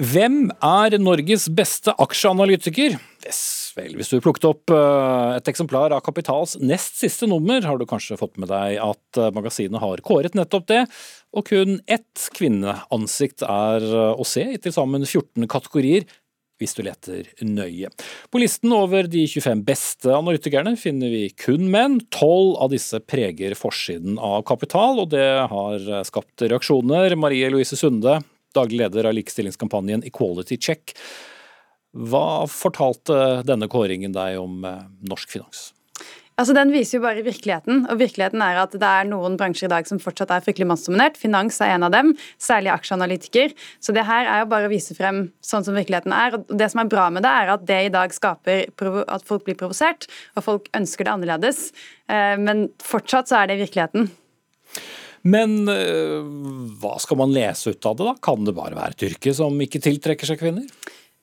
[0.01, 2.95] Hvem er Norges beste aksjeanalytiker?
[3.77, 7.87] Vel, hvis du plukket opp eh, et eksemplar av Kapitals nest siste nummer, har du
[7.89, 10.81] kanskje fått med deg at eh, magasinet har kåret nettopp det,
[11.37, 16.09] og kun ett kvinneansikt er eh, å se i til sammen 14 kategorier,
[16.61, 17.89] hvis du leter nøye.
[18.29, 21.97] På listen over de 25 beste analytikerne finner vi kun menn.
[22.13, 27.17] Tolv av disse preger forsiden av Kapital, og det har skapt reaksjoner.
[27.17, 28.19] Marie Louise Sunde,
[28.53, 30.93] daglig leder av likestillingskampanjen Equality Check,
[31.91, 35.71] hva fortalte denne kåringen deg om eh, norsk finans?
[36.41, 39.73] Altså, Den viser jo bare virkeligheten, og virkeligheten er at det er noen bransjer i
[39.75, 41.19] dag som fortsatt er fryktelig mannsdominert.
[41.21, 43.53] Finans er en av dem, særlig aksjeanalytiker.
[43.83, 46.39] Så det her er jo bare å vise frem sånn som virkeligheten er.
[46.39, 48.73] Og Det som er bra med det, er at det i dag skaper
[49.05, 51.61] at folk blir provosert, og folk ønsker det annerledes.
[52.09, 54.09] Eh, men fortsatt så er det virkeligheten.
[55.29, 56.25] Men eh,
[56.81, 58.17] hva skal man lese ut av det, da?
[58.25, 60.65] Kan det bare være et yrke som ikke tiltrekker seg kvinner?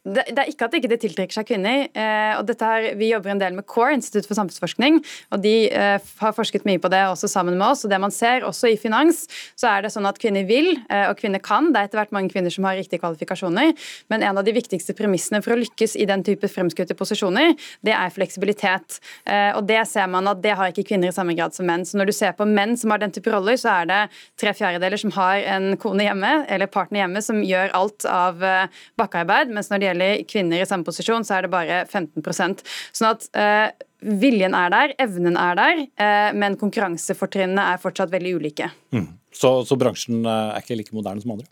[0.08, 1.88] Det, det, er ikke at det ikke tiltrekker seg kvinner.
[1.92, 5.02] Eh, og dette her, Vi jobber en del med CORE, Institutt for samfunnsforskning.
[5.36, 7.84] og De eh, har forsket mye på det også sammen med oss.
[7.84, 9.26] og det man ser også i finans,
[9.60, 11.74] så er det sånn at kvinner vil, eh, og kvinner kan.
[11.74, 13.74] Det er etter hvert mange kvinner som har riktige kvalifikasjoner.
[14.10, 17.96] Men en av de viktigste premissene for å lykkes i den type fremskutte posisjoner, det
[17.98, 19.02] er fleksibilitet.
[19.26, 21.84] Eh, og det ser man at det har ikke kvinner i samme grad som menn.
[21.84, 24.02] Så når du ser på menn som har den type roller, så er det
[24.40, 28.72] tre fjerdedeler som har en kone hjemme, eller partner hjemme, som gjør alt av eh,
[28.96, 29.52] bakkearbeid.
[29.52, 32.64] mens når det gjelder gjelder kvinner i samme posisjon, så er det bare 15%
[32.96, 33.86] Sånn at eh,
[34.22, 38.70] viljen er der, evnen er der, eh, men konkurransefortrinnene er fortsatt veldig ulike.
[38.96, 39.10] Mm.
[39.34, 41.50] Så, så bransjen eh, er ikke like moderne som andre?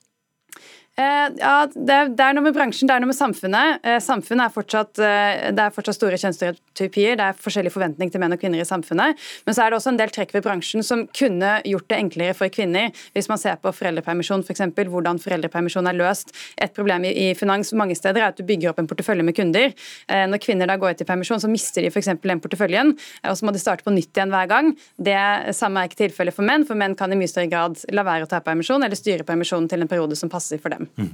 [0.95, 3.81] Eh, ja, det, er noe med bransjen, det er noe med samfunnet.
[3.84, 8.21] Eh, samfunnet er fortsatt, eh, det er fortsatt store kjønnsstereotypier, det er forskjellig forventning til
[8.23, 9.19] menn og kvinner i samfunnet.
[9.43, 12.38] Men så er det også en del trekk ved bransjen som kunne gjort det enklere
[12.39, 12.95] for kvinner.
[13.12, 14.47] Hvis man ser på foreldrepermisjon, f.eks.
[14.47, 16.31] For eksempel, hvordan foreldrepermisjon er løst.
[16.63, 19.73] Et problem i, finans mange steder er at du bygger opp en portefølje med kunder.
[20.08, 22.08] når kvinner da går ut i permisjon, så mister de f.eks.
[22.23, 22.93] den porteføljen,
[23.27, 24.71] og så må de starte på nytt igjen hver gang.
[24.95, 25.19] Det
[25.60, 28.29] samme er ikke tilfellet for menn, for menn kan i mye større grad la være
[28.29, 30.85] å ta permisjon eller styre permisjonen til en periode som passer for dem.
[30.95, 31.12] Mm.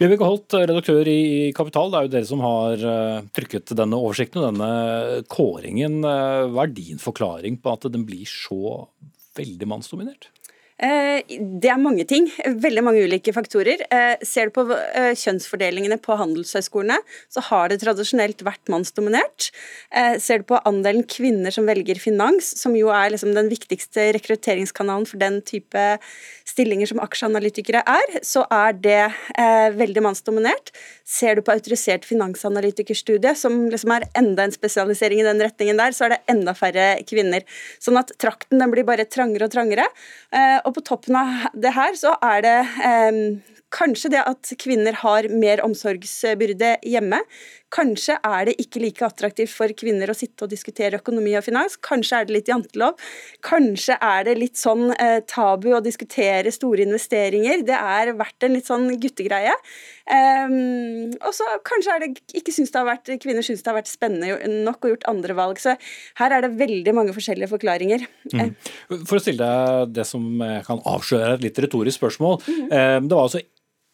[0.00, 1.92] Vibeke Holt, redaktør i Kapital.
[1.92, 6.00] Det er jo dere som har eh, trykket denne oversikten og denne kåringen.
[6.00, 8.86] Eh, hva er din forklaring på at den blir så
[9.38, 10.30] veldig mannsdominert?
[10.80, 11.20] Eh,
[11.60, 12.28] det er mange ting.
[12.64, 13.82] Veldig mange ulike faktorer.
[13.92, 16.96] Eh, ser du på eh, kjønnsfordelingene på handelshøyskolene,
[17.32, 19.50] så har det tradisjonelt vært mannsdominert.
[20.22, 25.06] Ser du på andelen kvinner som velger finans, som jo er liksom den viktigste rekrutteringskanalen
[25.08, 25.82] for den type
[26.48, 29.00] stillinger som aksjeanalytikere er, så er det
[29.78, 30.72] veldig mannsdominert.
[31.06, 35.96] Ser du på autorisert finansanalytikerstudie, som liksom er enda en spesialisering i den retningen der,
[35.96, 37.46] så er det enda færre kvinner.
[37.82, 39.88] Sånn at trakten den blir bare trangere og trangere.
[40.64, 43.18] Og og på toppen av det her så er det eh,
[43.74, 47.20] kanskje det at kvinner har mer omsorgsbyrde hjemme.
[47.70, 51.76] Kanskje er det ikke like attraktivt for kvinner å sitte og diskutere økonomi og finans.
[51.78, 52.96] Kanskje er det litt jantelov.
[53.46, 57.62] Kanskje er det litt sånn eh, tabu å diskutere store investeringer.
[57.66, 59.54] Det er vært en litt sånn guttegreie.
[60.10, 62.08] Um, og så kanskje er det
[62.40, 65.38] ikke synes det har vært, kvinner syns det har vært spennende nok og gjort andre
[65.38, 65.62] valg.
[65.62, 65.76] Så
[66.18, 68.02] her er det veldig mange forskjellige forklaringer.
[68.32, 68.42] Mm.
[68.42, 68.74] Eh.
[69.06, 70.26] For å stille deg det som
[70.66, 72.40] kan avsløre et litt retorisk spørsmål.
[72.50, 72.68] Mm.
[73.06, 73.46] Det var altså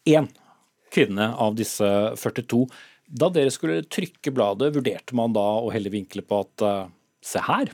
[0.09, 0.31] én
[0.93, 1.87] kvinne av disse
[2.17, 2.65] 42
[3.07, 6.89] da dere skulle trykke bladet, vurderte man da å helle vinkle på at uh,
[7.23, 7.71] se her,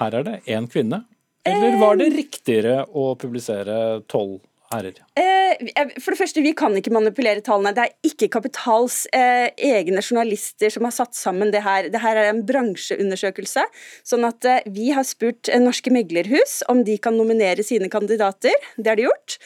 [0.00, 1.04] her er det én kvinne?
[1.46, 4.40] Eller var det riktigere å publisere tolv
[4.72, 5.00] herrer?
[5.16, 7.74] Eh, for det første, Vi kan ikke manipulere tallene.
[7.74, 11.88] Det er ikke Kapitals eh, egne journalister som har satt sammen det her.
[11.90, 13.64] Det her er en bransjeundersøkelse.
[14.04, 18.54] sånn at eh, Vi har spurt norske meglerhus om de kan nominere sine kandidater.
[18.76, 19.38] Det har de gjort.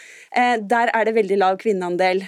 [0.71, 2.23] Der er det veldig lav kvinneandel.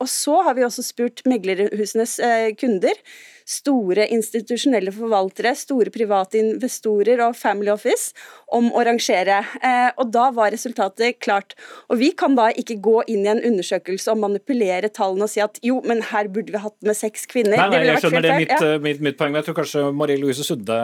[0.00, 2.16] Og så har vi også spurt meglerhusenes
[2.60, 2.96] kunder
[3.44, 8.14] store institusjonelle forvaltere, store private investorer og Family Office
[8.54, 9.42] om å rangere.
[9.60, 11.54] Eh, og Da var resultatet klart.
[11.90, 15.40] Og Vi kan da ikke gå inn i en undersøkelse og manipulere tallene og si
[15.40, 17.56] at jo, men her burde vi hatt med seks kvinner.
[17.56, 18.78] Nei, nei, jeg skjønner det er mitt, ja.
[18.78, 20.78] mitt, mitt, poeng, men jeg tror kanskje Marie Louise Sudde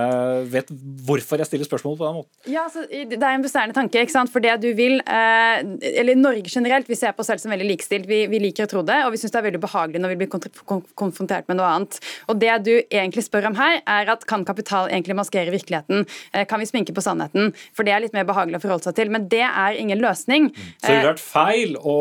[0.50, 0.68] vet
[1.06, 2.32] hvorfor jeg stiller spørsmål på den måten.
[2.50, 4.00] Ja, altså, Det er en besnærende tanke.
[4.00, 4.32] ikke sant?
[4.32, 5.62] For det du vil, eh,
[6.00, 8.06] eller Norge generelt, vi ser på oss selv som veldig likestilt.
[8.06, 10.20] Vi, vi liker å tro det, og vi syns det er veldig behagelig når vi
[10.22, 10.32] blir
[10.98, 12.00] konfrontert med noe annet.
[12.28, 16.06] Og Det du egentlig spør om her, er at kan kapital egentlig maskere virkeligheten?
[16.34, 17.54] Eh, kan vi sminke på sannheten?
[17.76, 19.12] For det er litt mer behagelig å forholde seg til.
[19.14, 20.50] Men det er ingen løsning.
[20.80, 21.96] Så det ville vært feil å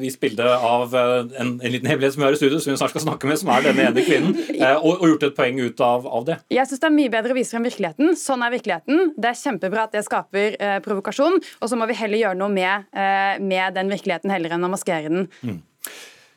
[0.00, 2.78] vise bilde av eh, en, en, liten hemmelighet som vi har i studio, som vi
[2.80, 5.60] snart skal snakke med, som er denne ene kvinnen, eh, og, og gjort et poeng
[5.60, 6.38] ut av, av det?
[6.52, 8.14] Jeg syns det er mye bedre å vise frem virkeligheten.
[8.20, 9.12] Sånn er virkeligheten.
[9.20, 12.52] Det er kjempebra at det skaper eh, provokasjon, og så må vi heller gjøre noe
[12.54, 15.28] med, eh, med den virkeligheten heller enn å maskere den.
[15.42, 15.60] Mm.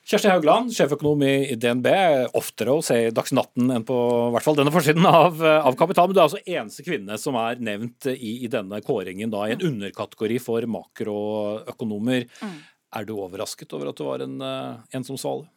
[0.04, 1.88] Kjersti Haugland, sjeføkonom i DNB.
[2.36, 3.98] Oftere å se i Dagsnytt enn på
[4.34, 6.10] hvert fall denne forsiden av, av, Kapital.
[6.10, 9.56] Men du er altså eneste kvinne som er nevnt i, i denne kåringen, da, i
[9.56, 12.28] en underkategori for makroøkonomer.
[12.44, 12.60] Mm.
[13.00, 15.48] Er du overrasket over at du var en, en som svale?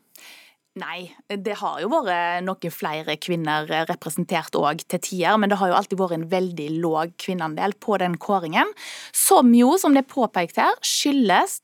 [0.76, 5.70] Nei, det har jo vært noen flere kvinner representert òg til tider, men det har
[5.70, 8.74] jo alltid vært en veldig låg kvinneandel på den kåringen.
[9.16, 11.62] Som jo, som det er påpekt her, skyldes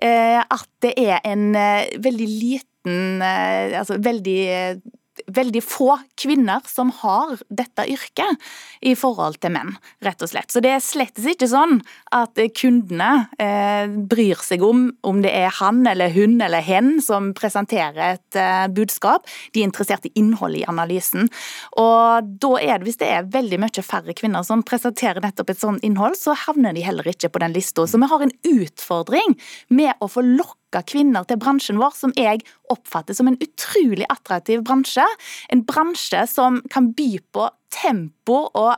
[0.00, 4.40] eh, at det er en eh, veldig liten eh, Altså veldig
[5.26, 8.40] veldig få kvinner som har dette yrket
[8.84, 10.52] i forhold til menn, rett og slett.
[10.52, 11.78] Så det er slett ikke sånn
[12.14, 17.32] at kundene eh, bryr seg om om det er han eller hun eller hen som
[17.36, 19.28] presenterer et eh, budskap.
[19.54, 21.30] De er interessert i innholdet i analysen.
[21.80, 25.62] Og da er det, hvis det er veldig mye færre kvinner som presenterer nettopp et
[25.62, 27.86] sånt innhold, så havner de heller ikke på den lista.
[27.86, 29.38] Så vi har en utfordring
[29.74, 30.24] med å få
[30.74, 35.04] lokka kvinner til bransjen vår, som jeg oppfatter som en utrolig attraktiv bransje.
[35.50, 38.74] En bransje som kan by på tempo og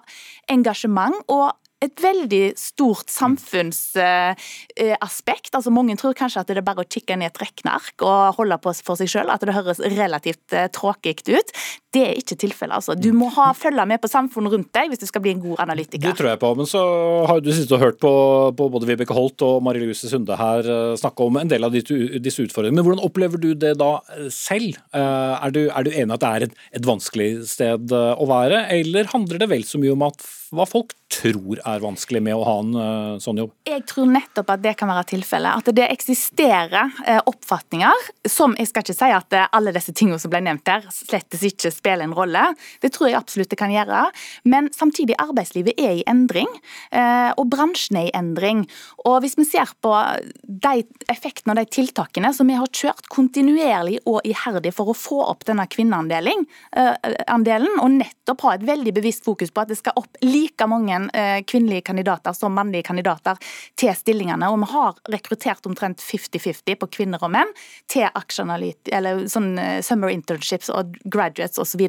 [0.48, 1.52] engasjement, og
[1.84, 5.50] et veldig stort samfunnsaspekt.
[5.52, 8.56] altså Mange tror kanskje at det er bare å kikke ned et regneark og holde
[8.64, 11.52] på for seg selv, at det høres relativt uh, tråkig ut.
[11.92, 12.76] Det er ikke tilfellet.
[12.80, 12.92] altså.
[12.96, 15.58] Du må ha, følge med på samfunnet rundt deg hvis du skal bli en god
[15.66, 16.08] analytiker.
[16.08, 16.82] Det tror jeg på, men så
[17.28, 18.12] har du sittet og hørt på,
[18.56, 21.70] på både Vibeke Holt og Marie Louise Sunde her uh, snakke om en del av
[21.76, 22.80] disse utfordringene.
[22.80, 24.76] Men hvordan opplever du det da eh, selv?
[24.96, 29.12] Er, du, er, du, enig at det er et, et vanskelig sted å være, eller
[29.12, 32.54] handler det vel så mye om at hva folk tror er vanskelig med å ha
[32.62, 33.52] en uh, sånn jobb?
[33.68, 35.62] Jeg tror nettopp at det kan være tilfellet.
[35.62, 40.18] At det eksisterer uh, oppfatninger som Jeg skal ikke si at uh, alle disse tingene
[40.22, 42.42] som ble nevnt her, slettes ikke spiller en rolle.
[42.82, 44.02] Det tror jeg absolutt det kan gjøre.
[44.50, 46.48] Men samtidig, arbeidslivet er i endring,
[47.36, 48.64] og bransjen er i endring.
[49.06, 49.92] Og hvis vi ser på
[50.42, 55.20] de effektene og de tiltakene som vi har kjørt kontinuerlig og iherdig for å få
[55.26, 60.20] opp denne kvinneandelen, og nettopp ha et veldig bevisst fokus på at det skal opp
[60.24, 63.38] like mange eh, kvinnelige kandidater som mannlige kandidater
[63.78, 64.50] til stillingene.
[64.52, 67.52] Og vi har rekruttert omtrent 50-50 på kvinner og menn
[67.92, 68.06] til
[69.30, 71.86] sånn eh, summer internships og graduates osv.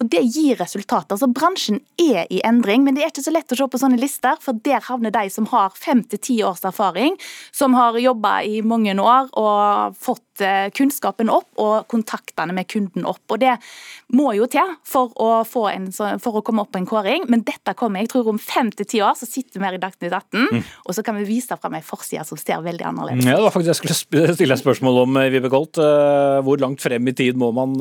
[0.00, 1.18] Det gir resultater.
[1.20, 4.00] Så bransjen er i endring, men det er ikke så lett å se på sånne
[4.00, 7.16] lister, for der havner de som har fem til ti års erfaring,
[7.52, 13.06] som har jobba i mange år og fått eh, kunnskapen opp og kontaktene med kunden
[13.08, 13.22] opp.
[13.30, 13.56] Og Det
[14.16, 17.74] må jo til for å, en, for å komme opp på en kåring, men dette
[17.78, 20.46] kommer jeg tror om fem til ti år, så sitter vi her i Dagsnytt 18,
[20.50, 20.68] mm.
[20.86, 23.30] og så kan vi vise fram ei forside som ser veldig annerledes ut.
[23.30, 25.80] Ja, det var faktisk jeg skulle stille et spørsmål om, eh, Vibeke Holt.
[25.80, 27.76] Eh, hvor langt frem i tid må man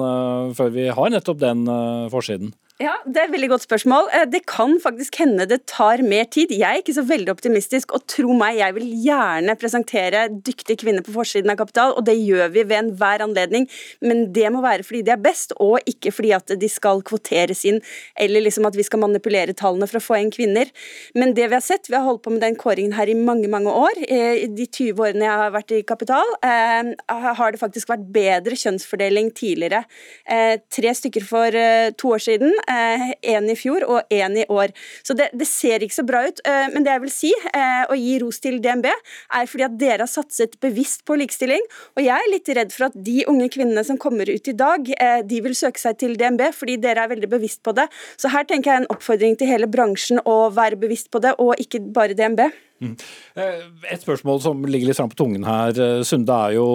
[0.56, 1.66] før vi har nettopp den
[2.12, 2.54] forsiden?
[2.80, 4.06] Ja, Det er et veldig godt spørsmål.
[4.16, 6.48] Eh, det kan faktisk hende det tar mer tid.
[6.56, 11.04] Jeg er ikke så veldig optimistisk, og tro meg, jeg vil gjerne presentere dyktige kvinner
[11.04, 13.66] på forsiden av Kapital, og det gjør vi ved enhver anledning,
[14.00, 17.66] men det må være fordi de er best, og ikke fordi at de skal kvoteres
[17.68, 17.82] inn,
[18.16, 20.72] eller liksom at vi skal manipulere tallene for å få inn kvinner.
[21.20, 23.52] Men det vi har sett, vi har holdt på med den kåringen her i mange,
[23.52, 24.00] mange år.
[24.08, 28.08] Eh, I de 20 årene jeg har vært i Kapital, eh, har det faktisk vært
[28.08, 29.84] bedre kjønnsfordeling tidligere.
[30.72, 31.52] Tre stykker for
[32.00, 34.74] to år siden én eh, i fjor og én i år.
[35.04, 36.42] Så det, det, ser ikke så bra ut.
[36.46, 39.78] Eh, men det jeg vil si, eh, å gi ros til DNB, er fordi at
[39.82, 41.66] dere har satset bevisst på likestilling.
[41.98, 44.88] Og jeg er litt redd for at de unge kvinnene som kommer ut i dag,
[45.30, 47.88] de vil søke seg til DNB fordi dere er veldig bevisst på det.
[48.20, 51.60] Så her tenker jeg en oppfordring til hele bransjen å være bevisst på det, og
[51.62, 52.42] ikke bare DNB.
[52.80, 52.96] Mm.
[53.92, 56.68] Et spørsmål som ligger litt fram på tungen her, Sunde, er jo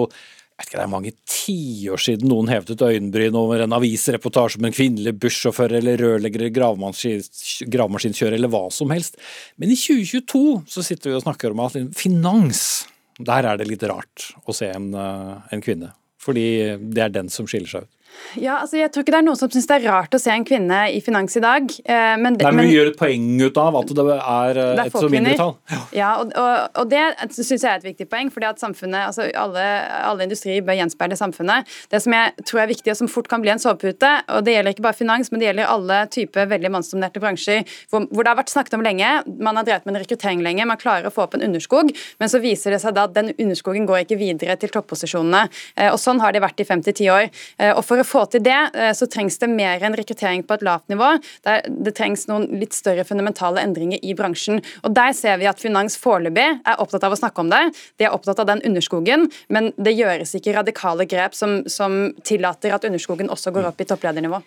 [0.55, 4.61] jeg vet ikke, Det er mange tiår siden noen hevdet et øyenbryn over en avisreportasje
[4.61, 9.19] om en kvinnelig bussjåfør eller rørlegger, gravemaskinkjører eller hva som helst.
[9.59, 12.85] Men i 2022 så sitter vi og snakker om at finans,
[13.19, 15.91] der er det litt rart å se en, eh, en kvinne.
[16.23, 16.47] Fordi
[16.79, 17.94] det er den som skiller seg ut.
[18.39, 20.31] Ja, altså jeg tror ikke det er noen som syns det er rart å se
[20.33, 21.69] en kvinne i finans i dag.
[21.85, 24.71] Eh, men, det, Nei, men vi gjør et poeng ut av at det er, eh,
[24.75, 25.53] det er et så mindretall.
[25.71, 25.81] Ja.
[25.99, 27.03] ja, og, og, og det
[27.35, 29.65] syns jeg er et viktig poeng, fordi at samfunnet, altså alle,
[30.01, 31.71] alle industrier bør gjenspeile samfunnet.
[31.91, 34.57] Det som jeg tror er viktig, og som fort kan bli en sovepute, og det
[34.57, 38.31] gjelder ikke bare finans, men det gjelder alle typer veldig mannsdominerte bransjer hvor, hvor, det
[38.31, 41.13] har vært snakket om lenge, man har drevet med en rekruttering lenge, man klarer å
[41.13, 44.19] få opp en underskog, men så viser det seg da at den underskogen går ikke
[44.19, 45.45] videre til topposisjonene.
[45.77, 47.27] Eh, og sånn har det vært i fem til ti år.
[47.75, 50.65] Og for å få til det, eh, så trengs det mer enn rekruttering på et
[50.65, 51.15] lavt nivå.
[51.43, 54.61] Det trengs noen litt større fundamentale endringer i bransjen.
[54.83, 57.63] Og Der ser vi at Finans foreløpig er opptatt av å snakke om det.
[57.99, 62.73] De er opptatt av den underskogen, men det gjøres ikke radikale grep som, som tillater
[62.75, 64.41] at underskogen også går opp i toppledernivå.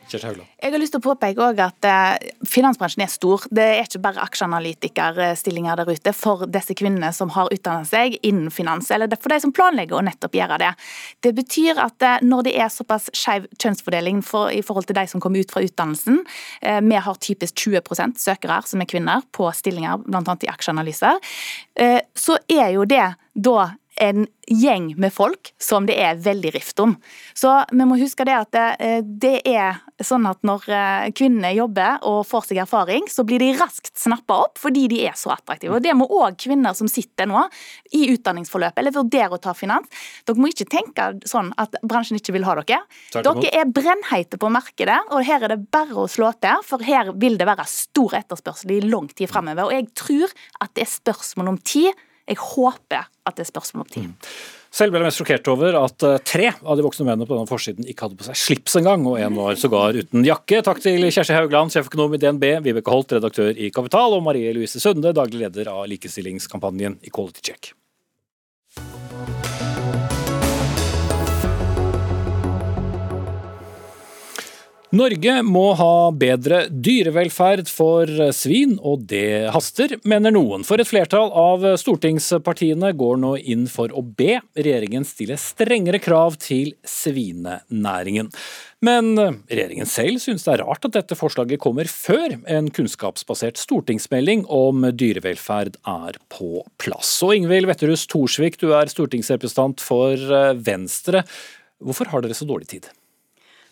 [0.62, 3.44] Jeg har lyst til å påpeke også at eh, finansbransjen er stor.
[3.50, 8.52] Det er ikke bare aksjeanalytikerstillinger der ute for disse kvinnene som har utdannet seg innen
[8.54, 10.72] finans, eller for de som planlegger å nettopp gjøre det.
[11.24, 15.06] Det betyr at eh, når det er såpass skeiv kjønnsfordeling for, i forhold til de
[15.10, 16.20] som kommer ut fra utdannelsen.
[16.62, 20.38] Eh, vi har typisk 20% søkere som er kvinner på stillinger bl.a.
[20.44, 21.20] i aksjeanalyser.
[21.78, 26.80] Eh, så er jo det da en gjeng med folk som det er veldig rift
[26.80, 26.94] om.
[27.36, 31.50] Så vi må huske det at det, eh, det er sånn at når eh, kvinnene
[31.56, 35.34] jobber og får seg erfaring, så blir de raskt snappa opp fordi de er så
[35.34, 35.76] attraktive.
[35.76, 37.44] Og Det må òg kvinner som sitter nå
[37.96, 39.90] i utdanningsforløpet eller vurderer å ta finans.
[40.24, 42.80] Dere må ikke tenke sånn at bransjen ikke vil ha dere.
[43.14, 47.12] Dere er brennheite på markedet, og her er det bare å slå til, for her
[47.18, 49.68] vil det være stor etterspørsel i lang tid fremover.
[49.68, 51.92] Og jeg tror at det er spørsmål om tid
[52.28, 54.08] jeg håper at det er spørsmål om tid.
[54.08, 54.32] Mm.
[54.78, 57.48] Selv ble jeg mest sjokkert over at eh, tre av de voksne mennene på denne
[57.48, 60.60] forsiden ikke hadde på seg slips engang, og en var sågar uten jakke.
[60.66, 64.82] Takk til Kjersti Haugland, sjeføkonom i DNB, Vibeke Holt, redaktør i Kapital, og Marie Louise
[64.82, 67.72] Sunde, daglig leder av likestillingskampanjen Equality Check.
[74.88, 80.62] Norge må ha bedre dyrevelferd for svin, og det haster, mener noen.
[80.64, 86.38] For et flertall av stortingspartiene går nå inn for å be regjeringen stille strengere krav
[86.40, 88.30] til svinenæringen.
[88.80, 89.10] Men
[89.50, 94.86] regjeringen selv synes det er rart at dette forslaget kommer før en kunnskapsbasert stortingsmelding om
[94.88, 97.10] dyrevelferd er på plass.
[97.26, 100.16] Og Ingvild Wetterhus Thorsvik, du er stortingsrepresentant for
[100.64, 101.26] Venstre.
[101.84, 102.88] Hvorfor har dere så dårlig tid?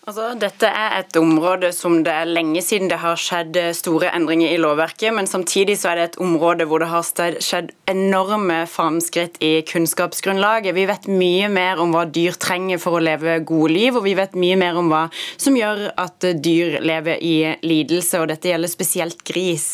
[0.06, 4.52] Altså, dette er et område som det er lenge siden det har skjedd store endringer
[4.54, 7.02] i lovverket, men samtidig så er det et område hvor det har
[7.42, 10.76] skjedd enorme framskritt i kunnskapsgrunnlaget.
[10.76, 14.12] Vi vet mye mer om hva dyr trenger for å leve gode liv, og vi
[14.14, 15.00] vet mye mer om hva
[15.42, 17.34] som gjør at dyr lever i
[17.66, 19.66] lidelse, og dette gjelder spesielt gris.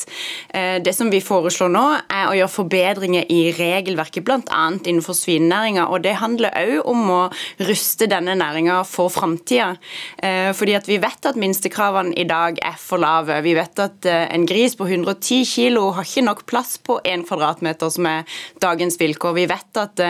[0.49, 4.65] Eh, det som vi foreslår nå, er å gjøre forbedringer i regelverket, bl.a.
[4.81, 7.23] innenfor svinenæringa, og det handler òg om å
[7.69, 9.75] ruste denne næringa for framtida.
[10.23, 13.41] Eh, fordi at Vi vet at minstekravene i dag er for lave.
[13.43, 17.25] Vi vet at eh, en gris på 110 kg har ikke nok plass på 1
[17.27, 18.23] kvadratmeter som er
[18.63, 19.35] dagens vilkår.
[19.41, 20.03] Vi vet at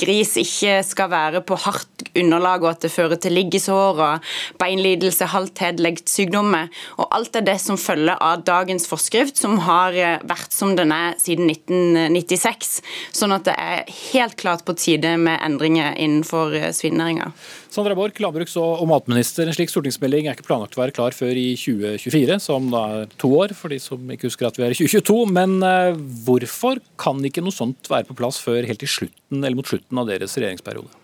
[0.00, 4.28] gris ikke skal være på hardt underlag, og at det fører til liggesår og
[4.60, 6.68] beinlidelse, halthet, leggsykdommer.
[6.98, 9.96] Og alt er det som følger av dagens forskrift, som har
[10.26, 12.80] vært som den er siden 1996.
[13.16, 17.32] Sånn at det er helt klart på tide med endringer innenfor svinenæringa.
[17.74, 19.48] Sandra Borch, landbruks- og matminister.
[19.48, 23.08] En slik stortingsmelding er ikke planlagt å være klar før i 2024, som da er
[23.18, 25.16] to år, for de som ikke husker at vi er i 2022.
[25.34, 29.66] Men eh, hvorfor kan ikke noe sånt være på plass før helt slutten, eller mot
[29.66, 31.00] slutten av deres regjeringsperiode?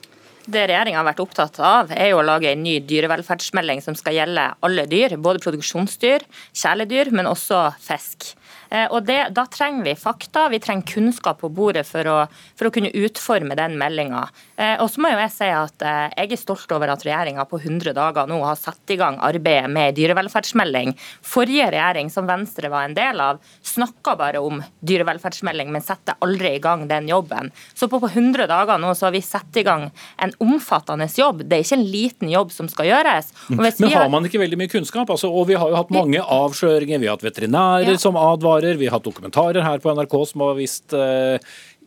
[0.46, 4.20] Det regjeringa har vært opptatt av, er jo å lage en ny dyrevelferdsmelding som skal
[4.20, 5.18] gjelde alle dyr.
[5.18, 6.22] Både produksjonsdyr,
[6.54, 8.36] kjæledyr, men også fisk.
[8.70, 12.18] Eh, og det, Da trenger vi fakta, vi trenger kunnskap på bordet for å,
[12.58, 14.26] for å kunne utforme den meldinga.
[14.56, 17.46] Eh, og så må jo jeg si at eh, jeg er stolt over at regjeringa
[17.50, 20.94] på 100 dager nå har satt i gang arbeidet med dyrevelferdsmelding.
[21.26, 26.54] Forrige regjering, som Venstre var en del av, snakka bare om dyrevelferdsmelding, men setter aldri
[26.56, 27.50] i gang den jobben.
[27.74, 29.88] Så på 100 dager nå så har vi satt i gang
[30.22, 31.42] en omfattende jobb.
[31.48, 33.32] Det er ikke en liten jobb som skal gjøres.
[33.50, 35.10] men har man ikke veldig mye kunnskap?
[35.10, 37.98] Altså, og Vi har jo hatt mange avsløringer, vi har hatt veterinærer ja.
[37.98, 38.78] som advarer dokumentarer.
[38.78, 41.38] Vi har hatt dokumentarer her på NRK som har vist eh,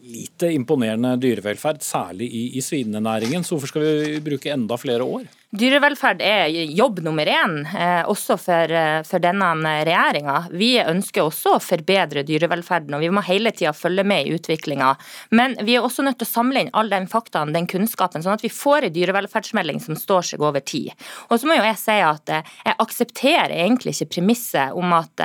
[0.04, 3.44] lite imponerende dyrevelferd, særlig i, i svinenæringen.
[3.44, 5.28] Så hvorfor skal vi bruke enda flere år?
[5.54, 9.46] Dyrevelferd er jobb nummer én, eh, også for, eh, for denne
[9.86, 10.48] regjeringa.
[10.50, 14.96] Vi ønsker også å forbedre dyrevelferden, og vi må hele tida følge med i utviklinga.
[15.30, 18.34] Men vi er også nødt til å samle inn all den faktaen, den kunnskapen, sånn
[18.34, 20.92] at vi får en dyrevelferdsmelding som står seg over tid.
[21.30, 25.22] Og så må jo jeg si at eh, jeg aksepterer egentlig ikke premisset om at,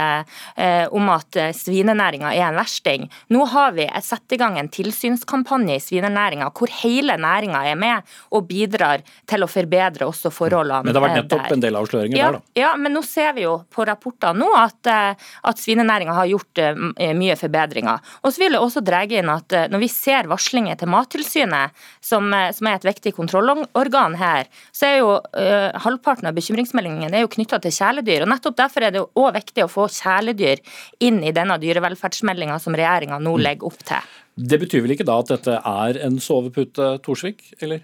[0.93, 3.09] om at svinenæringa er en versting.
[3.31, 8.03] Nå har vi satt i gang en tilsynskampanje i svinenæringa hvor hele næringa er med
[8.31, 10.87] og bidrar til å forbedre oss også forholdene der.
[10.87, 12.59] Men det har vært nettopp en del avsløringer ja, der, da?
[12.59, 16.63] Ja, men nå ser vi jo på rapporter nå at, eh, at svinenæringa har gjort
[16.63, 18.05] eh, mye forbedringer.
[18.23, 21.77] Og så vil jeg også dra inn at eh, når vi ser varslinger til Mattilsynet,
[22.05, 27.31] som, som er et viktig kontrollorgan her, så er jo uh, halvparten av bekymringsmeldingen jo
[27.31, 28.25] knytta til kjæledyr.
[28.25, 30.63] og Nettopp derfor er det òg viktig å få kjæledyr
[31.05, 33.45] inn i denne dyrevelferdsmeldinga som regjeringa nå mm.
[33.45, 34.17] legger opp til.
[34.39, 37.83] Det betyr vel ikke da at dette er en sovepute, Torsvik, eller?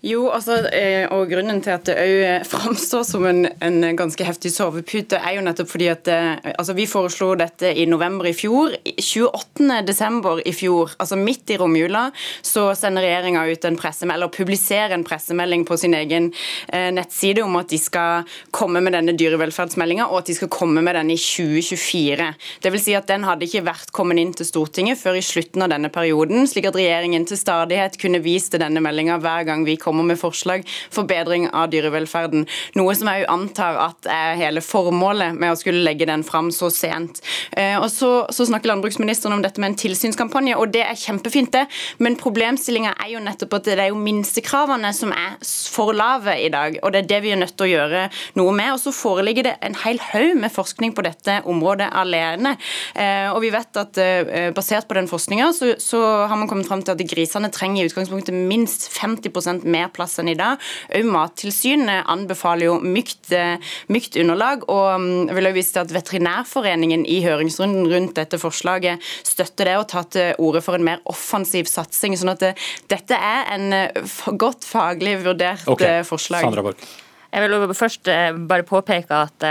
[0.00, 4.48] Jo, altså, eh, og grunnen til at det òg framstår som en, en, ganske heftig
[4.54, 8.72] sovepute, er jo nettopp fordi at eh, altså, vi foreslo dette i november i fjor.
[8.96, 9.82] 28.
[9.84, 12.06] desember i fjor, altså midt i romjula,
[12.40, 16.30] så sender regjeringa ut en pressemelding, eller publiserer en pressemelding på sin egen
[16.72, 18.24] eh, nettside om at de skal
[18.56, 22.30] komme med denne dyrevelferdsmeldinga, og at de skal komme med den i 2024.
[22.64, 25.68] Det vil si at den hadde ikke vært kommet inn til Stortinget før i slutten
[25.68, 29.68] av denne perioden, slik at regjeringen til stadighet kunne vist til denne meldinga hver gang
[29.68, 32.46] vi kom kommer med forslag for bedring av dyrevelferden.
[32.78, 36.70] Noe som jeg antar at er hele formålet med å skulle legge den fram så
[36.72, 37.20] sent.
[37.58, 41.50] Eh, og så, så snakker landbruksministeren om dette med en tilsynskampanje, og det er kjempefint,
[41.50, 41.66] det.
[41.98, 45.38] Men problemstillinga er jo nettopp at det er jo minstekravene som er
[45.72, 46.78] for lave i dag.
[46.82, 48.04] og Det er det vi er nødt til å gjøre
[48.38, 48.72] noe med.
[48.74, 52.56] og Så foreligger det en hel haug med forskning på dette området alene.
[52.94, 56.68] Eh, og vi vet at eh, Basert på den forskninga så, så, har man kommet
[56.68, 60.60] fram til at grisene trenger i utgangspunktet minst 50 mer mer plass enn i dag.
[60.94, 64.64] Òg Mattilsynet anbefaler jo mykt, eh, mykt underlag.
[64.68, 69.70] og mm, jeg vil også vise til at Veterinærforeningen i høringsrunden rundt dette forslaget støtter
[69.70, 72.16] det og tar til orde for en mer offensiv satsing.
[72.16, 72.54] sånn at det,
[72.88, 76.00] dette er en eh, godt faglig vurdert okay.
[76.00, 76.46] Eh, forslag.
[76.46, 76.82] Sandra Bork.
[77.30, 78.08] Jeg vil først
[78.50, 79.44] bare påpeke at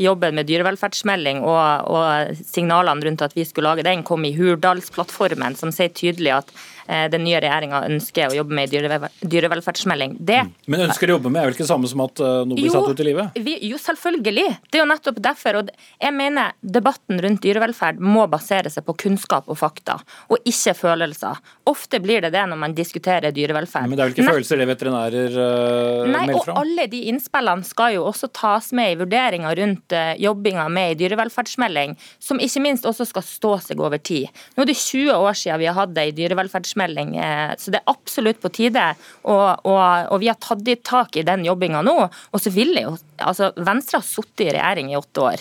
[0.00, 5.52] jobben med dyrevelferdsmelding og, og signalene rundt at vi skulle lage den, kom i Hurdalsplattformen,
[5.60, 10.16] som sier tydelig at Eh, den nye regjeringa ønsker å jobbe med dyrevelferdsmelding.
[10.18, 10.52] Det, mm.
[10.72, 12.72] Men ønsker å jobbe med er vel ikke det samme som at eh, noe blir
[12.72, 13.38] satt ut i livet?
[13.46, 14.46] Vi, jo, selvfølgelig.
[14.70, 15.60] Det er jo nettopp derfor.
[15.60, 15.72] og
[16.02, 19.98] jeg mener Debatten rundt dyrevelferd må basere seg på kunnskap og fakta,
[20.32, 21.40] og ikke følelser.
[21.70, 23.88] Ofte blir det det når man diskuterer dyrevelferd.
[23.90, 24.34] Men det er vel ikke Nei.
[24.36, 26.54] følelser det veterinærer uh, Nei, melder fra?
[26.54, 30.66] Nei, Og alle de innspillene skal jo også tas med i vurderinga rundt uh, jobbinga
[30.72, 34.30] med i dyrevelferdsmelding, som ikke minst også skal stå seg over tid.
[34.56, 37.16] Nå er det 20 år siden vi har hatt ei dyrevelferdsmelding årsmelding.
[37.16, 38.94] Eh, så det er absolutt på tide.
[39.24, 42.08] Og, og, og vi har tatt tak i den jobbinga nå.
[42.32, 45.40] Og så vil jo Altså, Venstre har sittet i regjering i åtte år.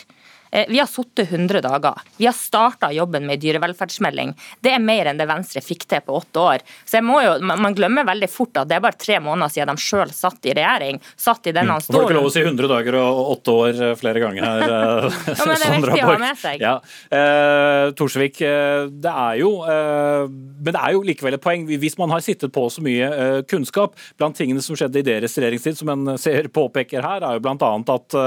[0.55, 1.93] Eh, vi har sittet 100 dager.
[2.17, 4.33] Vi har starta jobben med dyrevelferdsmelding.
[4.63, 6.63] Det er mer enn det Venstre fikk til på åtte år.
[6.87, 10.13] Så jo, Man glemmer veldig fort at det er bare tre måneder siden de sjøl
[10.15, 11.01] satt i regjering.
[11.15, 11.99] satt i denne stolen.
[11.99, 12.05] Mm.
[12.05, 14.63] Får ikke lov å si 100 dager og åtte år eh, flere ganger her.
[14.63, 16.63] Eh, ja, men det er viktig å ha med seg.
[16.63, 16.73] Ja.
[17.19, 21.67] Eh, Torsvik, det er jo eh, Men det er jo likevel et poeng.
[21.67, 25.35] Hvis man har sittet på så mye eh, kunnskap blant tingene som skjedde i deres
[25.35, 27.75] regjeringstid, som en ser påpeker her, er jo bl.a.
[27.95, 28.19] at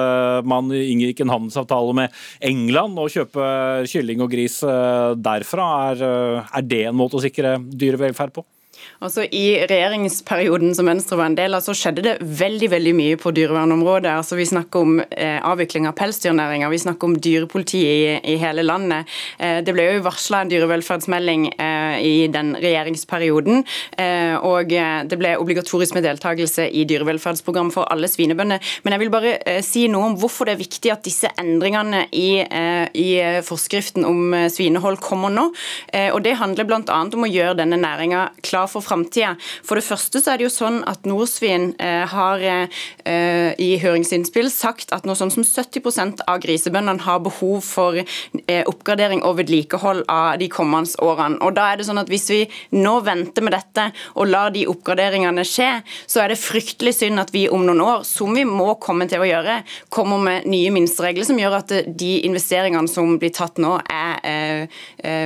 [0.45, 3.49] man inngikk en handelsavtale med England og kjøpe
[3.89, 4.61] kylling og gris
[5.19, 5.69] derfra.
[5.93, 6.07] Er,
[6.49, 8.47] er det en måte å sikre dyrevelferd på?
[8.99, 13.19] Altså I regjeringsperioden som Venstre var en del av, så skjedde det veldig veldig mye
[13.21, 14.11] på dyrevernområdet.
[14.11, 18.01] Altså Vi snakker om eh, avvikling av pelsdyrnæringa, vi snakker om dyrepoliti i,
[18.33, 19.07] i hele landet.
[19.39, 23.63] Eh, det ble jo varsla en dyrevelferdsmelding eh, i den regjeringsperioden.
[23.99, 28.63] Eh, og eh, det ble obligatorisk med deltakelse i dyrevelferdsprogram for alle svinebønder.
[28.83, 32.07] Men jeg vil bare eh, si noe om hvorfor det er viktig at disse endringene
[32.15, 32.43] i,
[32.99, 33.09] i
[33.47, 35.45] forskriften om svinehold kommer nå.
[36.15, 36.99] og Det handler bl.a.
[37.05, 39.35] om å gjøre denne næringa klar for framtida.
[39.67, 44.51] For det første så er det jo sånn at Norsvin eh, har eh, i høringsinnspill
[44.53, 50.05] sagt at noe sånn som 70% av grisebøndene har behov for eh, oppgradering og vedlikehold
[50.13, 51.41] av de kommende årene.
[51.45, 52.39] Og da er det sånn at Hvis vi
[52.73, 55.69] nå venter med dette og lar de oppgraderingene skje,
[56.09, 59.21] så er det fryktelig synd at vi om noen år, som vi må komme til
[59.21, 59.59] å gjøre,
[59.93, 64.67] kommer med nye minsteregler som gjør at de investeringene som blir tatt nå, er,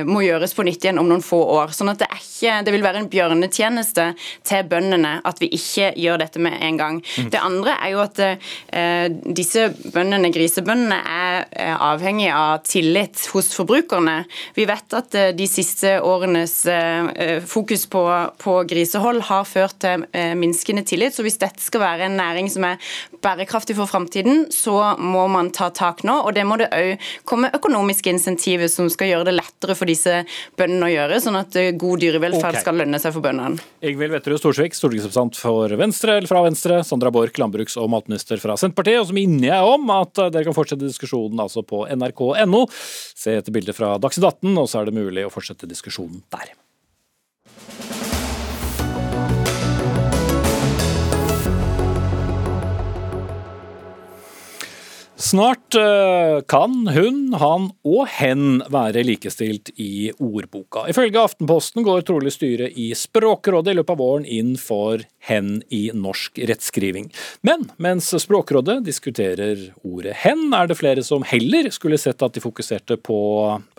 [0.09, 1.73] må gjøres på nytt igjen om noen få år.
[1.75, 4.09] Sånn at det, er ikke, det vil være en bjørn bjørnetjeneste
[4.45, 6.99] til bøndene at vi ikke gjør dette med en gang.
[7.17, 7.29] Mm.
[7.33, 13.53] Det andre er jo at eh, disse bøndene, grisebøndene er, er avhengig av tillit hos
[13.57, 14.23] forbrukerne.
[14.55, 18.03] Vi vet at eh, de siste årenes eh, fokus på,
[18.41, 21.15] på, grisehold har ført til eh, minskende tillit.
[21.15, 22.81] Så hvis dette skal være en næring som er
[23.23, 26.19] bærekraftig for framtiden, så må man ta tak nå.
[26.27, 30.23] Og det må det òg komme økonomiske insentiver som skal gjøre det lettere for disse
[30.59, 32.63] bøndene å gjøre, sånn at eh, god dyrevelferd okay.
[32.63, 33.63] skal lønne seg for bøndene.
[33.83, 36.81] Ingvild Wetterud Storsvik, stortingsrepresentant for Venstre, eller fra Venstre.
[36.87, 39.01] Sandra Borch, landbruks- og matminister fra Senterpartiet.
[39.01, 42.65] Og så minner jeg om at eh, dere kan fortsette diskusjonen altså på nrk.no.
[42.71, 46.53] Se etter bildet fra Dagsnytt 18, og så er det mulig å fortsette diskusjonen der.
[55.23, 60.83] Snart eh, kan hun, han og hen være likestilt i ordboka.
[60.91, 65.85] Ifølge Aftenposten går trolig styret i Språkrådet i løpet av våren inn for hen i
[65.95, 67.07] norsk rettskriving.
[67.47, 72.43] Men mens Språkrådet diskuterer ordet hen, er det flere som heller skulle sett at de
[72.43, 73.21] fokuserte på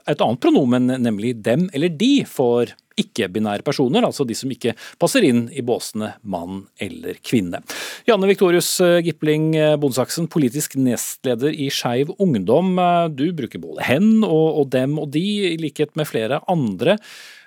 [0.09, 5.27] et annet pronomen, nemlig dem eller de, for ikke-binære personer, altså de som ikke passer
[5.27, 7.61] inn i båsene mann eller kvinne.
[8.09, 12.75] Janne Viktorius eh, Gipling eh, Bondsaksen, politisk nestleder i Skeiv Ungdom.
[12.79, 15.25] Eh, du bruker både hen og, og, dem og de,
[15.55, 16.99] i likhet med flere andre.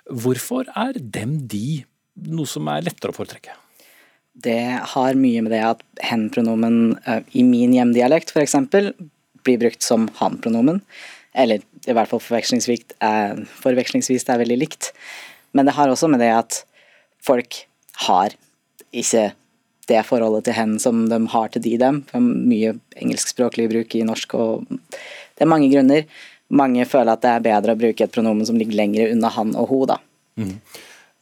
[0.08, 1.82] Hvorfor er dem de
[2.28, 3.56] noe som er lettere å foretrekke?
[4.38, 4.60] Det
[4.92, 6.98] har mye med det at hen-pronomen
[7.34, 8.54] i min hjemdialekt f.eks.
[9.42, 10.78] blir brukt som han-pronomen.
[11.38, 12.94] Eller i hvert fall forvekslingsvis
[13.62, 14.92] forvekslingsvis det er veldig likt.
[15.52, 16.62] Men det har også med det at
[17.24, 17.62] folk
[18.08, 18.34] har
[18.92, 19.30] ikke
[19.88, 22.02] det forholdet til hen som de har til de dem.
[22.12, 26.04] Mye engelskspråklig bruk i norsk, og det er mange grunner.
[26.48, 29.54] Mange føler at det er bedre å bruke et pronomen som ligger lenger unna han
[29.56, 29.98] og hun, da.
[30.40, 30.54] Mm.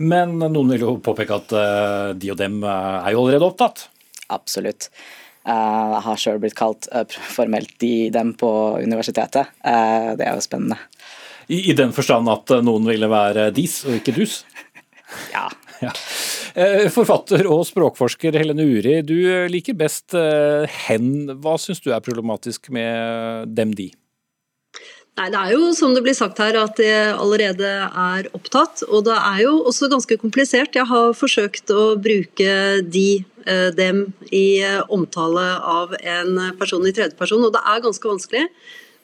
[0.07, 3.87] Men noen vil jo påpeke at uh, de og dem uh, er jo allerede opptatt?
[4.35, 4.91] Absolutt.
[5.47, 6.89] Uh, jeg har sjøl blitt kalt
[7.33, 8.51] formelt de dem på
[8.83, 9.55] universitetet.
[9.63, 10.79] det er jo spennende.
[11.47, 14.41] I, I, den forstand at noen ville være dis og ikke dus?
[15.35, 15.47] ja.
[15.85, 15.93] ja.
[16.57, 19.19] Eh, forfatter og språkforsker Helene Uri, du
[19.53, 21.29] liker best eh, hen.
[21.43, 23.91] Hva syns du er problematisk med dem, de?
[25.17, 28.83] Nei, Det er jo som det blir sagt her at det allerede er opptatt.
[28.91, 30.77] Og det er jo også ganske komplisert.
[30.77, 34.61] Jeg har forsøkt å bruke de, eh, dem, i
[34.93, 38.45] omtale av en person i tredjeperson, og det er ganske vanskelig.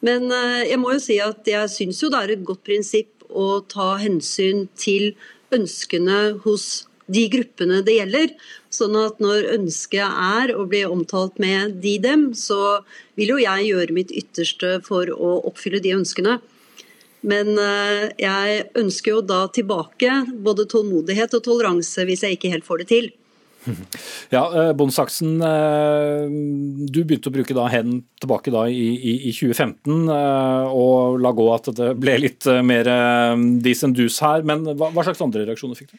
[0.07, 3.27] Men eh, jeg må jo si at jeg syns jo det er et godt prinsipp
[3.33, 5.13] å ta hensyn til
[5.55, 8.33] ønskene hos de gruppene det gjelder.
[8.73, 12.83] Sånn at når ønsket er å bli omtalt med de dem, så
[13.19, 16.39] vil jo jeg gjøre mitt ytterste for å oppfylle de ønskene.
[17.23, 22.67] Men eh, jeg ønsker jo da tilbake både tålmodighet og toleranse hvis jeg ikke helt
[22.67, 23.13] får det til.
[24.33, 26.25] Ja, eh, Bondsaksen, eh,
[26.91, 31.33] du begynte å bruke da hen tilbake da i, i, i 2015, eh, og la
[31.37, 32.91] gå at det ble litt mer
[33.63, 34.45] dis enn dus her.
[34.49, 35.99] Men hva, hva, slags andre reaksjoner fikk du?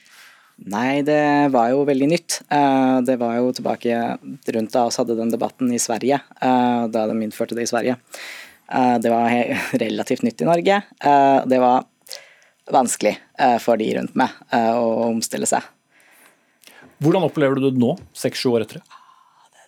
[0.69, 2.35] Nei, det var jo veldig nytt.
[3.03, 4.01] Det var jo tilbake
[4.53, 7.95] rundt da oss hadde den debatten i Sverige, da de innførte det i Sverige.
[9.01, 9.33] Det var
[9.83, 10.77] relativt nytt i Norge.
[11.49, 11.87] Det var
[12.69, 13.15] vanskelig
[13.65, 15.65] for de rundt meg å omstille seg.
[17.03, 18.83] Hvordan opplever du det nå, seks-sju år etter?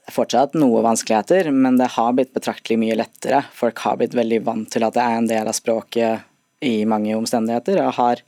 [0.05, 3.41] Det er fortsatt noe vanskeligheter, men det har blitt betraktelig mye lettere.
[3.57, 7.15] Folk har blitt veldig vant til at det er en del av språket i mange
[7.17, 8.21] omstendigheter, og har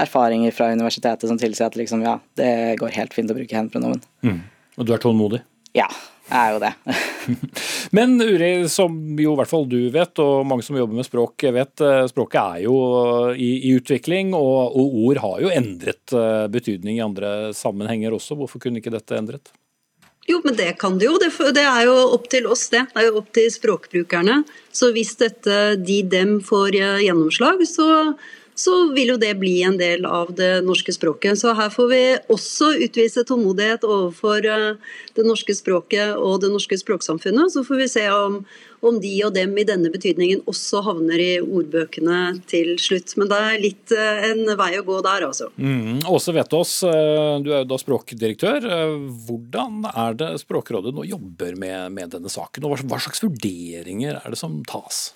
[0.00, 4.02] erfaringer fra universitetet som tilsier at liksom, ja, det går helt fint å bruke hen-pronomen.
[4.26, 4.40] Mm.
[4.80, 5.42] Og du er tålmodig?
[5.76, 5.86] Ja,
[6.30, 6.72] er jo det.
[7.96, 11.46] Men Uri, som jo i hvert fall du vet, og mange som jobber med språk
[11.54, 12.76] vet, eh, språket er jo
[13.34, 18.38] i, i utvikling, og, og, ord har jo endret eh, betydning i andre sammenhenger også.
[18.40, 19.52] Hvorfor kunne ikke dette endret?
[20.28, 21.16] Jo, men det kan det jo.
[21.18, 22.84] Det, det, er jo opp til oss, det.
[22.92, 24.42] Det er jo opp til språkbrukerne.
[24.72, 27.88] Så hvis dette de dem får eh, gjennomslag, så,
[28.60, 31.38] så vil jo det bli en del av det norske språket.
[31.40, 32.00] Så her får vi
[32.32, 37.54] også utvise tålmodighet overfor eh, det norske språket og det norske språksamfunnet.
[37.54, 38.40] Så får vi se om,
[38.84, 43.16] om de og dem i denne betydningen også havner i ordbøkene til slutt.
[43.20, 45.48] Men det er litt eh, en vei å gå der, altså.
[45.56, 46.02] Mm.
[46.10, 48.68] Åse Vetås, eh, du er jo da språkdirektør.
[49.28, 54.32] Hvordan er det Språkrådet nå jobber med, med denne saken, og hva slags vurderinger er
[54.32, 55.10] det som tas?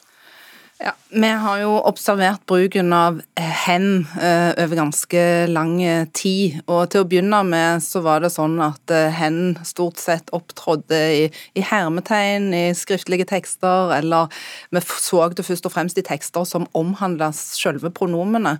[0.82, 5.76] Ja, Vi har jo observert bruken av hen eh, over ganske lang
[6.10, 6.56] tid.
[6.66, 10.98] og Til å begynne med så var det sånn at eh, hen stort sett opptrådde
[11.14, 14.32] i, i hermetegn i skriftlige tekster, eller
[14.74, 18.58] vi så det først og fremst i tekster som omhandla selve pronomene.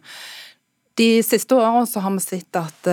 [0.95, 2.87] De siste åra har vi sett at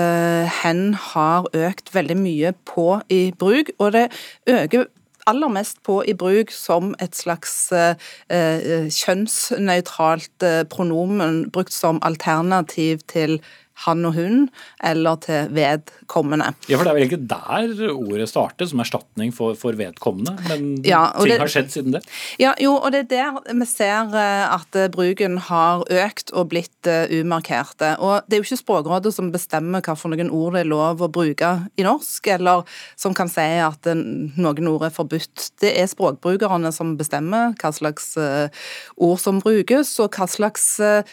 [0.63, 4.07] hen har økt veldig mye på i bruk, og det
[4.49, 4.89] øker
[5.31, 7.95] aller mest på i bruk som et slags eh,
[8.29, 13.39] eh kjønnsnøytralt eh, pronomen brukt som alternativ til
[13.85, 14.47] han og hun,
[14.83, 16.51] eller til vedkommende.
[16.69, 20.35] Ja, for Det er vel ikke der ordet starter, som erstatning for, for vedkommende.
[20.49, 22.03] Men ja, ting det, har skjedd siden det?
[22.41, 26.51] Ja, jo, og det er der vi ser eh, at eh, bruken har økt og
[26.51, 27.95] blitt uh, umarkerte.
[27.99, 31.01] Og Det er jo ikke Språkrådet som bestemmer hva for noen ord det er lov
[31.01, 32.65] å bruke i norsk, eller
[32.99, 35.47] som kan si at noen ord er forbudt.
[35.61, 40.67] Det er språkbrukerne som bestemmer hva slags ord som brukes, og hva slags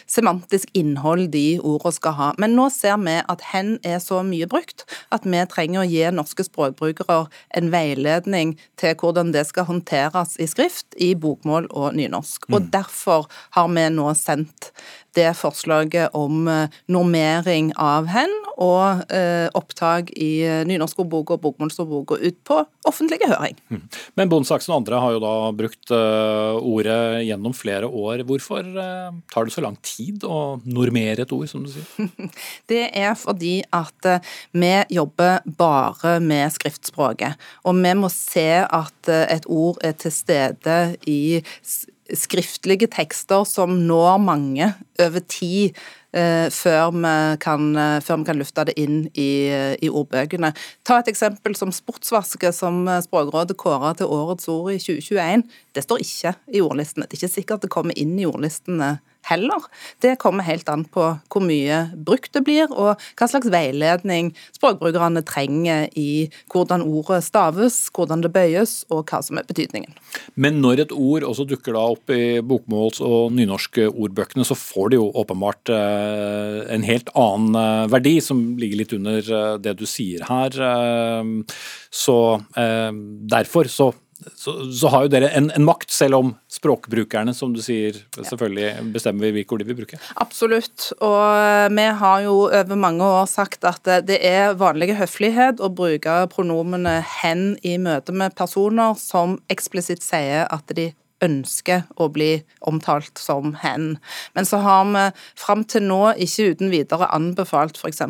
[0.09, 2.29] semantisk innhold de ordene skal ha.
[2.41, 4.85] Men nå ser vi at hen er så mye brukt
[5.15, 7.21] at vi trenger å gi norske språkbrukere
[7.57, 12.49] en veiledning til hvordan det skal håndteres i skrift i bokmål og nynorsk.
[12.51, 12.71] Og mm.
[12.75, 14.71] Derfor har vi nå sendt
[15.19, 22.39] det forslaget om eh, normering av hen og eh, opptak i nynorskordbok og bokmålsordbok ut
[22.47, 22.57] på
[22.89, 23.55] offentlige høring.
[23.71, 23.83] Mm.
[24.19, 28.23] Men Bondsaksen og andre har jo da brukt ordet gjennom flere år.
[28.27, 28.65] Hvorfor
[29.31, 32.09] tar det så lang tid å normere et ord, som du sier?
[32.71, 34.09] Det er fordi at
[34.51, 37.39] vi jobber bare med skriftspråket.
[37.69, 41.39] Og vi må se at et ord er til stede i
[42.17, 45.77] skriftlige tekster som når mange over tid.
[46.09, 50.53] Eh, før, vi kan, eh, før vi kan lufte det inn i, i, ordbøkene.
[50.83, 55.43] Ta et eksempel som sportsvaske, som Språkrådet kåra til årets ord i 2021.
[55.73, 57.05] Det står ikke i ordlistene.
[57.05, 58.97] Det er ikke sikkert det kommer inn i ordlistene
[59.29, 59.65] heller.
[60.03, 65.23] Det kommer helt an på hvor mye brukt det blir, og hva slags veiledning språkbrukerne
[65.27, 69.93] trenger i hvordan ordet staves, hvordan det bøyes, og hva som er betydningen.
[70.39, 74.93] Men når et ord også dukker da opp i bokmåls- og nynorske ordbøkene, så får
[74.93, 79.75] det jo åpenbart eh, en helt annen eh, verdi, som ligger litt under eh, det
[79.79, 80.55] du sier her.
[81.93, 82.15] Så
[83.29, 83.89] derfor så
[84.35, 88.91] så, så, har jo dere en, en, makt, selv om språkbrukerne, som du sier, selvfølgelig
[88.93, 89.99] bestemmer hvilke ord de vil bruke.
[90.19, 90.89] Absolutt.
[91.05, 96.21] Og vi har jo over mange år sagt at det er vanlig høflighet å bruke
[96.33, 100.91] pronomene 'hen' i møte med personer som eksplisitt sier at de
[101.25, 102.31] ønsker å bli
[102.67, 103.97] omtalt som hen.
[104.35, 105.05] Men så har vi
[105.39, 108.03] fram til nå ikke uten videre anbefalt f.eks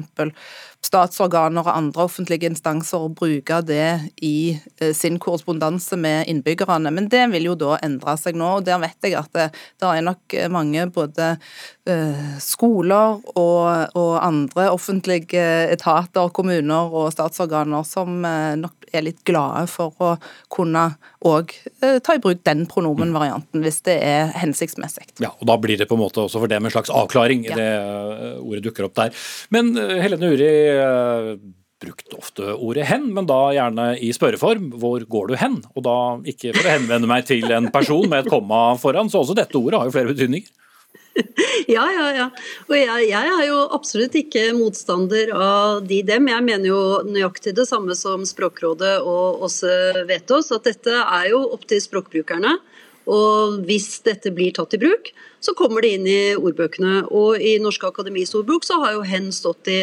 [0.80, 6.92] statsorganer og andre offentlige instanser å bruke det i eh, sin korrespondanse med innbyggerne.
[6.96, 9.50] Men det vil jo da endre seg nå, og der vet jeg at det,
[9.82, 11.34] det er nok mange både
[11.90, 15.44] uh, skoler og, og, andre offentlige
[15.74, 20.16] etater, kommuner og statsorganer som uh, nok er litt glade for å
[20.52, 20.86] kunne
[21.26, 25.10] òg uh, ta i bruk den pronomenvarianten hvis det er hensiktsmessig.
[25.24, 27.58] Ja, og Da blir det på en måte også for dem en slags avklaring, ja.
[27.60, 27.70] det
[28.40, 29.16] ordet dukker opp der.
[29.54, 30.52] Men Helene Uri,
[31.80, 34.72] brukt ofte ordet 'hen', men da gjerne i spørreform.
[34.80, 35.60] Hvor går du hen?
[35.76, 39.24] Og da ikke for å henvende meg til en person med et komma foran, så
[39.24, 40.50] også dette ordet har jo flere betydninger.
[41.68, 42.28] Ja, ja, ja.
[42.70, 46.30] Og jeg, jeg, er jo absolutt ikke motstander av de dem.
[46.32, 51.32] Jeg mener jo nøyaktig det samme som Språkrådet og OSSE vet oss, at dette er
[51.34, 52.58] jo opp til språkbrukerne.
[53.10, 55.10] Og hvis dette blir tatt i bruk,
[55.42, 57.08] så kommer det inn i ordbøkene.
[57.16, 59.80] Og i Norske Akademis ordbok så har jo hen stått i,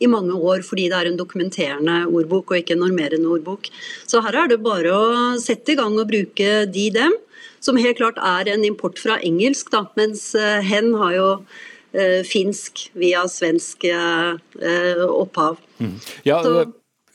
[0.00, 3.68] i, mange år fordi det er en dokumenterende ordbok og ikke en normerende ordbok.
[4.08, 5.10] Så her er det bare å
[5.42, 7.18] sette i gang og bruke de dem,
[7.60, 11.28] som helt klart er en import fra engelsk, da, mens eh, hen har jo
[11.92, 15.60] eh, finsk via svensk eh, opphav.
[15.78, 15.96] Mm.
[16.24, 16.64] Ja, så,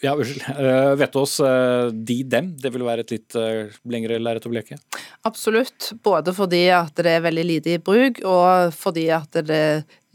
[0.05, 0.45] Ja, unnskyld.
[0.59, 4.77] Uh, oss, uh, de, dem, det vil være et litt uh, lengre lerret å bleke?
[5.25, 5.93] Absolutt.
[6.05, 9.61] Både fordi at det er veldig lite i bruk, og fordi at det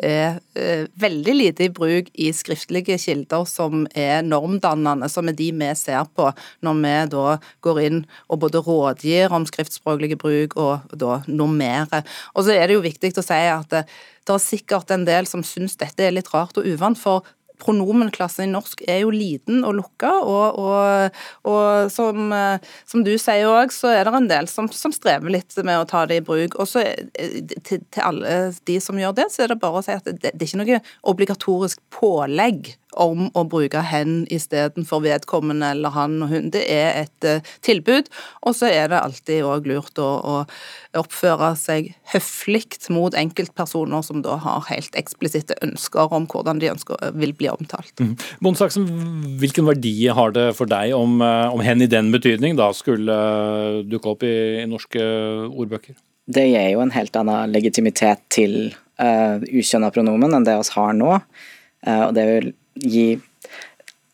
[0.00, 5.50] er uh, veldig lite i bruk i skriftlige kilder som er normdannende, som er de
[5.50, 6.30] vi ser på
[6.62, 7.26] når vi da
[7.66, 12.06] går inn og både rådgir om skriftspråklig bruk og da normerer.
[12.36, 13.84] Og så er det jo viktig å si at det,
[14.22, 17.26] det er sikkert en del som syns dette er litt rart og uvant, for
[17.60, 23.12] pronomenklassen i norsk er jo liten og lukka, og, og, og som, eh, som, du
[23.20, 26.20] sier òg, så er det en del som, som, strever litt med å ta det
[26.20, 26.58] i bruk.
[26.60, 28.36] Og så eh, til, til, alle
[28.68, 30.62] de som gjør det, så er det bare å si at det, det er ikke
[30.62, 30.82] noe
[31.14, 36.50] obligatorisk pålegg om å bruke hen istedenfor vedkommende eller han og hun.
[36.54, 38.10] Det er et uh, tilbud,
[38.46, 40.36] og så er det alltid òg lurt å, å,
[40.98, 46.98] oppføre seg høflig mot enkeltpersoner som da har helt eksplisitte ønsker om hvordan de ønsker,
[47.18, 47.92] vil bli omtalt.
[48.02, 48.16] Mm.
[48.42, 48.86] Bonsaksen,
[49.40, 53.16] hvilken verdi har det for deg om, eh, om hen i den betydning da skulle
[53.88, 55.00] dukke opp i, i, norske
[55.50, 55.96] ordbøker?
[56.30, 60.92] Det gir jo en helt annen legitimitet til uh, ukjønna pronomen enn det vi har
[60.94, 61.16] nå.
[61.86, 62.50] Uh, og det vil
[62.80, 63.20] gi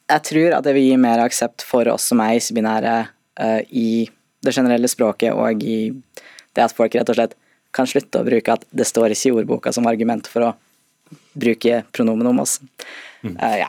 [0.07, 2.95] Jeg tror at det vil gi mer aksept for oss som er ikke-binære
[3.43, 4.07] uh, i
[4.47, 5.91] det generelle språket og i
[6.55, 7.35] det at folk rett og slett
[7.75, 10.53] kan slutte å bruke at det står ikke i ordboka som argument for å
[11.37, 12.61] bruke pronomen om oss.
[13.27, 13.35] Mm.
[13.35, 13.69] Uh, ja.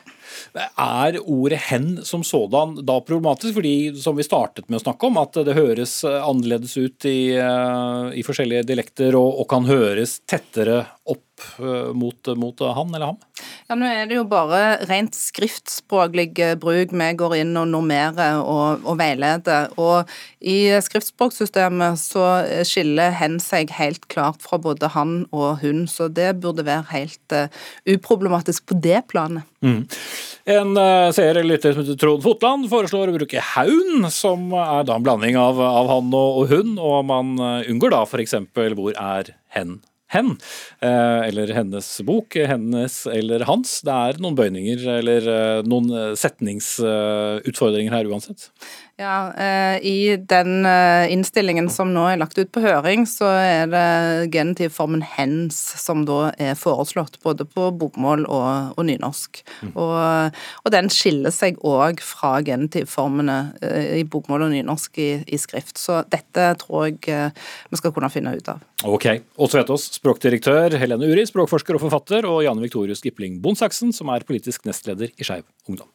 [0.78, 3.54] Er ordet 'hen' som sådan da problematisk?
[3.54, 8.24] Fordi som vi startet med å snakke om, at det høres annerledes ut i, i
[8.26, 11.27] forskjellige dialekter og, og, kan høres tettere opp
[11.58, 13.16] Eh, mot, mot, han eller ham?
[13.68, 18.40] Ja, Nå er det jo bare rent skriftspråklig eh, bruk vi går inn og normerer
[18.40, 19.72] og, og veileder.
[19.78, 20.08] Og
[20.40, 22.26] i skriftspråksystemet så
[22.66, 27.34] skiller hen seg helt klart fra både han og hun, så det burde være helt
[27.34, 27.50] uh,
[27.88, 29.46] uproblematisk på det planet.
[29.64, 29.82] Mm.
[30.48, 34.86] En uh, seer eller lytter som heter Trond Fotland foreslår å bruke haun, som er
[34.88, 38.38] da en blanding av, av han og, og hun, og man unngår da f.eks.
[38.54, 39.80] hvor er hen
[40.14, 40.34] hen,
[40.80, 43.80] eh, eller hennes bok, hennes eller hans.
[43.86, 48.50] Det er noen bøyninger eller eh, noen setningsutfordringer her uansett.
[48.98, 53.68] Ja, eh, I den eh, innstillingen som nå er lagt ut på høring, så er
[53.70, 59.38] det genitivformen 'hens' som da er foreslått, både på bokmål og, og nynorsk.
[59.62, 59.70] Mm.
[59.78, 65.38] Og, og, den skiller seg òg fra genitivformene eh, i bokmål og nynorsk i, i,
[65.38, 65.78] skrift.
[65.78, 67.30] Så dette tror jeg
[67.70, 68.64] vi skal kunne finne ut av.
[68.82, 69.06] Ok.
[69.38, 74.26] Åse Vetås, språkdirektør, Helene Uri, språkforsker og forfatter, og Janne Viktorius Gipling Bonsaksen, som er
[74.26, 75.86] politisk nestleder i Skeiv Ungdom.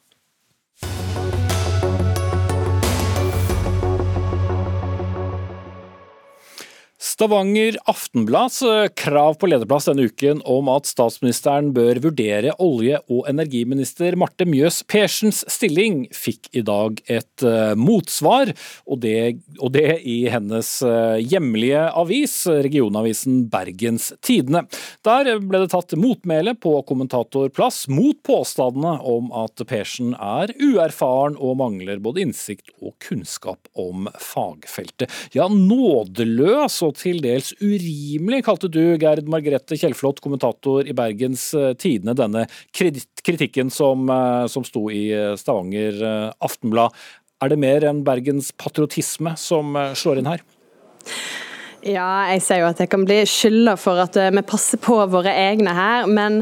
[7.14, 13.28] Stavanger Aftenblads eh, krav på lederplass denne uken om at statsministeren bør vurdere olje- og
[13.30, 18.50] energiminister Marte Mjøs Persens stilling, fikk i dag et uh, motsvar,
[18.90, 22.34] og det, og det, i hennes uh, hjemlige avis,
[22.66, 24.64] regionavisen Bergens Tidende.
[25.06, 31.60] Der ble det tatt motmæle på kommentatorplass mot påstandene om at Persen er uerfaren og
[31.62, 35.14] mangler både innsikt og kunnskap om fagfeltet.
[35.38, 41.72] Ja, nådeløs og til dels urimelig, kalte du Gerd Margrethe Kjellflot, kommentator i Bergens eh,
[41.78, 46.00] Tidende, denne kritikken som, eh, som sto i eh, Stavanger
[46.44, 46.94] Aftenblad.
[47.44, 50.44] Er det mer enn Bergens patriotisme som slår inn her?
[51.84, 55.34] Ja, jeg ser jo at jeg kan bli skylda for at vi passer på våre
[55.36, 56.40] egne her, men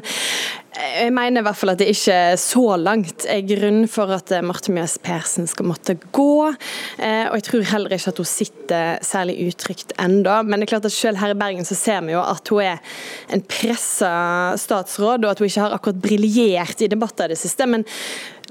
[0.73, 4.45] jeg mener i hvert fall at det ikke så langt er grunn for at eh,
[4.45, 6.49] Marte Mjøs Persen skal måtte gå.
[6.97, 10.41] Eh, og jeg tror heller ikke at hun sitter særlig utrygt enda.
[10.47, 12.65] Men det er klart at selv her i Bergen så ser vi jo at hun
[12.65, 12.97] er
[13.33, 14.15] en pressa
[14.61, 17.69] statsråd, og at hun ikke har akkurat briljert i debatter i det siste.
[17.69, 17.85] men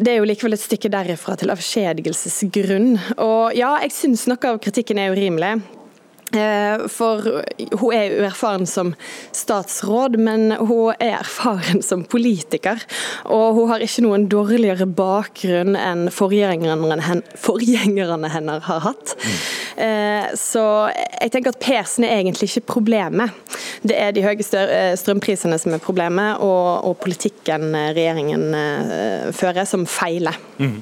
[0.02, 2.96] det er jo likevel et stykke derifra til avskjedigelsesgrunn.
[3.22, 5.60] Og ja, jeg syns noe av kritikken er urimelig.
[6.32, 7.26] Eh, for
[7.80, 8.94] hun er uerfaren som
[9.36, 12.80] statsråd, men hun er erfaren som politiker.
[13.26, 19.16] Og hun har ikke noen dårligere bakgrunn enn forgjengerne, hennes har hatt.
[19.22, 19.36] Mm.
[20.38, 20.64] Så
[20.94, 23.34] jeg tenker at Persen er egentlig ikke problemet.
[23.88, 28.52] Det er de høye eh, strømprisene som er problemet, og, og politikken regjeringen
[29.36, 30.38] fører som feiler.
[30.62, 30.80] Mm.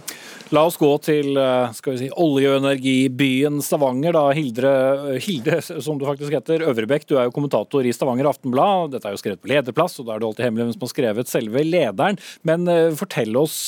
[0.49, 4.15] La oss gå til eh, skal vi si, olje- og energibyen Stavanger.
[4.15, 4.71] da, Hildre,
[5.11, 8.95] eh, Hilde, som du faktisk heter, Øvrebekk, du er jo kommentator i Stavanger Aftenblad.
[8.95, 10.91] Dette er jo skrevet på lederplass, og da er det alltid hemmelig hvem som har
[10.95, 12.17] skrevet selve lederen.
[12.49, 13.59] Men uh, fortell oss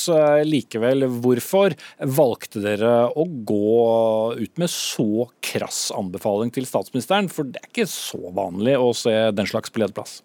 [0.42, 1.78] likevel hvorfor
[2.18, 7.30] valgte dere å gå ut med så krass anbefaling til statsministeren?
[7.30, 10.18] For det er ikke så vanlig å se den slags på lederplass.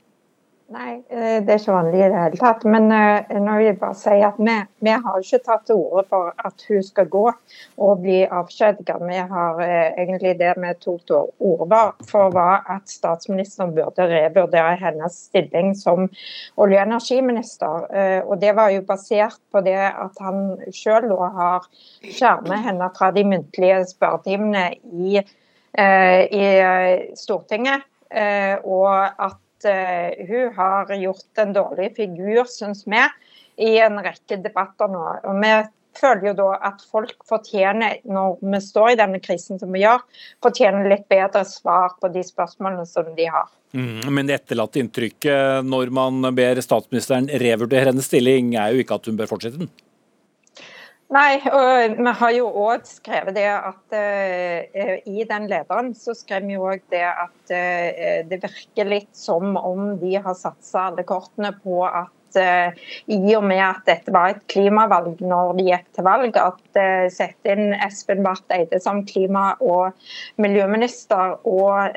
[0.67, 2.63] Nei, eh, det er ikke vanlig i det hele tatt.
[2.67, 6.03] Men uh, nå vil jeg bare si at vi, vi har ikke tatt til orde
[6.11, 9.05] for at hun skal gå og bli avskjediget.
[9.07, 14.75] Vi har uh, egentlig det vi tok til orde for, var at statsministeren burde revurdere
[14.83, 16.09] hennes stilling som
[16.59, 17.87] olje- og energiminister.
[18.27, 21.71] Og Det var jo basert på det at han selv har
[22.03, 25.23] skjermet henne fra de muntlige spørretimene i,
[26.43, 26.45] i
[27.15, 27.87] Stortinget.
[28.63, 33.01] og at uh, hun har gjort en dårlig figur, syns vi,
[33.57, 35.03] i en rekke debatter nå.
[35.25, 35.53] Og vi
[35.97, 40.03] føler jo da at folk fortjener, når vi står i denne krisen som vi gjør,
[40.45, 43.49] fortjener litt bedre svar på de spørsmålene som de har.
[43.75, 48.99] Mm, men det etterlatte inntrykket når man ber statsministeren revurdere hennes stilling, er jo ikke
[48.99, 49.71] at hun bør fortsette den?
[51.07, 56.43] Nei, og vi har jo òg skrevet det at uh, i den lederen så skrev
[56.49, 61.53] vi òg det at uh, det virker litt som om de har satsa alle kortene
[61.63, 66.07] på at uh, i og med at dette var et klimavalg når de gikk til
[66.09, 66.81] valg, at
[67.15, 69.95] sette inn Espen Barth Eide som klima- og
[70.43, 71.95] miljøminister og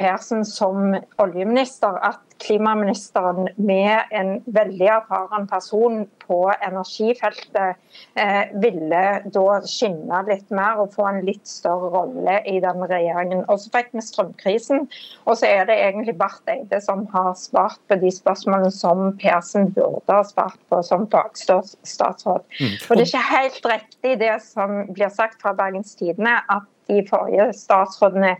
[0.00, 7.78] Persen som oljeminister, at klimaministeren med en veldig erfaren person på energifeltet
[8.18, 9.02] eh, ville
[9.34, 13.44] da skinne litt mer og få en litt større rolle i den regjeringen.
[13.46, 14.88] Og Så fikk vi strømkrisen,
[15.26, 19.70] og så er det egentlig Barth Eide som har svart på de spørsmålene som Persen
[19.76, 22.44] burde ha svart på som fagstatsråd.
[22.58, 22.76] Mm.
[22.88, 27.02] Og Det er ikke helt riktig det som blir sagt fra Bergens Tidende, at de
[27.08, 28.36] forrige statsrådene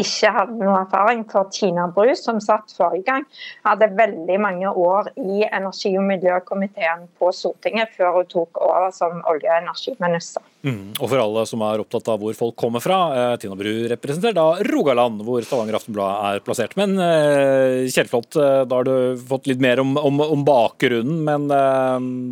[0.00, 1.24] ikke hadde noe erfaring.
[1.30, 3.24] For Tina Bru, som satt forrige gang,
[3.66, 9.22] hadde veldig mange år i energi- og miljøkomiteen på Stortinget før hun tok over som
[9.30, 10.44] olje- og energiminister.
[10.66, 10.96] Mm.
[10.98, 14.34] Og for alle som er opptatt av hvor folk kommer fra, eh, Tina Bru representerer
[14.34, 16.76] da Rogaland, hvor Stavanger Aftenblad er plassert.
[16.76, 21.46] Men eh, Kjellflot, eh, da har du fått litt mer om, om, om bakgrunnen, men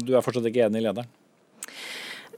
[0.03, 1.11] du er fortsatt ikke enig i lederen?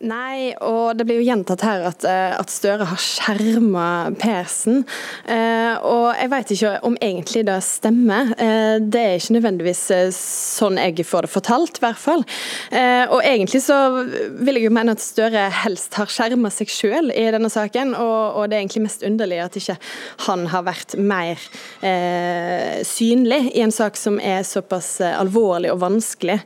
[0.05, 4.83] Nei, og det blir jo gjentatt her at, eh, at Støre har skjerma Persen.
[5.25, 8.33] Eh, og jeg vet ikke om egentlig det stemmer.
[8.37, 12.25] Eh, det er ikke nødvendigvis eh, sånn jeg får det fortalt, i hvert fall.
[12.71, 17.09] Eh, og egentlig så vil jeg jo mene at Støre helst har skjerma seg sjøl
[17.15, 19.79] i denne saken, og, og, det er egentlig mest underlig at ikke
[20.27, 21.41] han har vært mer
[21.81, 26.41] eh, synlig i en sak som er såpass alvorlig og vanskelig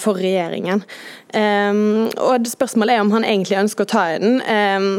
[0.00, 0.82] for regjeringen.
[1.34, 4.40] Um, og Spørsmålet er om han egentlig ønsker å ta i den.
[4.42, 4.90] Um,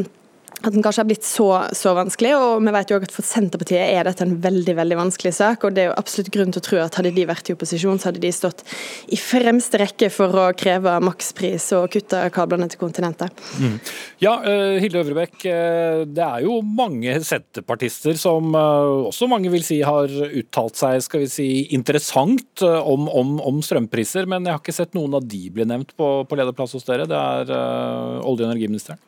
[0.62, 2.32] at den kanskje har blitt så, så, vanskelig.
[2.38, 5.66] og vi vet jo også at For Senterpartiet er dette en veldig veldig vanskelig sak.
[5.66, 8.00] og Det er jo absolutt grunn til å tro at hadde de vært i opposisjon,
[8.02, 8.64] så hadde de stått
[9.12, 13.42] i fremste rekke for å kreve makspris og kutte kablene til kontinentet.
[13.58, 13.80] Mm.
[14.22, 19.66] Ja, uh, Hilde Øvrebekk, uh, det er jo mange senterpartister som uh, også mange vil
[19.66, 24.62] si har uttalt seg skal vi si, interessant om, om, om, strømpriser, men jeg har
[24.62, 27.10] ikke sett noen av de bli nevnt på, på lederplass hos dere.
[27.10, 29.02] Det er olje- og energiministeren.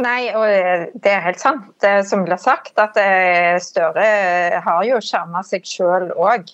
[0.00, 0.46] Nei, og
[1.02, 5.66] det er helt sant det som ble sagt, at eh, Støre har jo skjerma seg
[5.68, 6.48] sjøl òg.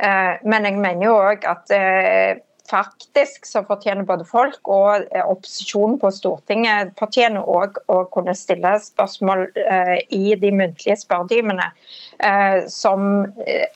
[0.00, 2.40] Eh, men jeg mener jo òg at eh,
[2.70, 9.48] faktisk så fortjener både folk og opposisjonen på Stortinget fortjener òg å kunne stille spørsmål
[10.14, 11.66] i de muntlige spørretimene,
[12.68, 13.06] som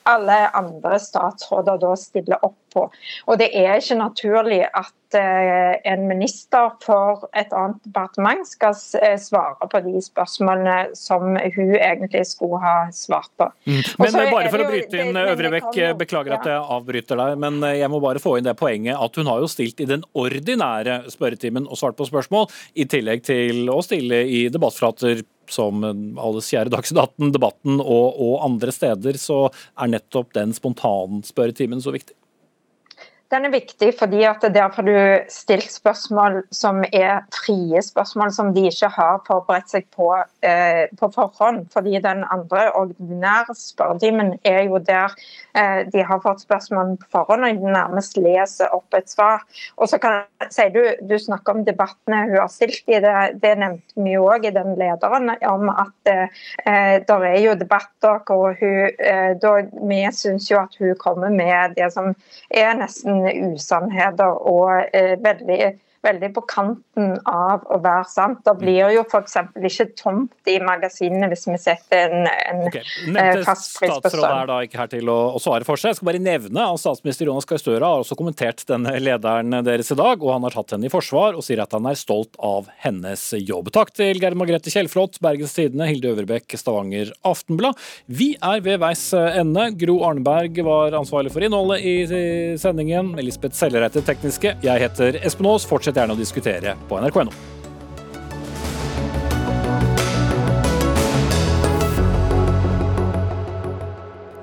[0.05, 2.85] alle andre statsråder da stiller opp på.
[3.29, 9.15] Og det er ikke naturlig at eh, en minister for et annet departement skal eh,
[9.21, 13.49] svare på de spørsmålene som hun egentlig skulle ha svart på.
[13.69, 13.81] Mm.
[14.03, 17.91] Men bare for å bryte inn, Øvrebekk, beklager at jeg avbryter deg, men eh, jeg
[17.93, 21.69] må bare få inn det poenget at hun har jo stilt i den ordinære spørretimen
[21.69, 25.23] og svart på spørsmål, i tillegg til å stille i debattfrater
[25.53, 25.83] som
[26.21, 31.93] alles kjære Dagsnytt 18, Debatten og, og andre steder, så er nettopp den spontanspørretimen så
[31.95, 32.17] viktig.
[33.33, 34.97] Den er viktig fordi at der får du
[35.33, 40.11] stilt spørsmål som er frie spørsmål, som de ikke har forberedt seg på
[40.45, 41.65] eh, på forhånd.
[41.73, 45.15] Fordi den andre ordinære spørretimen er jo der
[45.57, 49.41] eh, de har fått spørsmål på forhånd, og de nærmest leser opp et svar.
[49.77, 53.55] Og så kan, sier du, du snakker om debattene hun har stilt i, det, det
[53.61, 59.01] nevnte vi òg i den lederen, om at eh, det er jo debatter hvor hun
[59.01, 59.55] eh, da,
[59.89, 62.13] Vi syns jo at hun kommer med det som
[62.53, 65.59] er nesten usannheter og eh, veldig
[66.05, 68.41] veldig på kanten av å være sant.
[68.45, 69.37] Da blir jo f.eks.
[69.55, 72.85] ikke tomt i magasinene hvis vi setter en, en okay.
[73.09, 74.25] Eh, fast pris på strøm.
[74.29, 75.93] Er da ikke her til å, å, svare for seg.
[75.93, 79.91] Jeg skal bare nevne at statsminister Jonas Gahr Støre har også kommentert denne lederen deres
[79.93, 82.37] i dag, og han har tatt henne i forsvar og sier at han er stolt
[82.43, 83.71] av hennes jobb.
[83.75, 87.79] Takk til Gerd Margrethe Kjellflot, Bergens Tidende, Hilde Øverbekk, Stavanger Aftenblad.
[88.05, 89.69] Vi er ved veis ende.
[89.79, 91.95] Gro Arneberg var ansvarlig for innholdet i
[92.61, 93.13] sendingen.
[93.19, 94.55] Elisabeth Sellereite tekniske.
[94.65, 95.65] Jeg heter Espen Aas.
[95.95, 97.31] Fortsett gjerne å diskutere på nrk.no.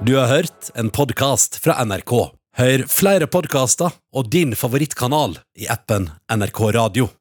[0.02, 2.14] Du har hørt en podkast fra NRK.
[2.56, 7.12] Hør flere podkaster og din favorittkanal i appen NRK Radio.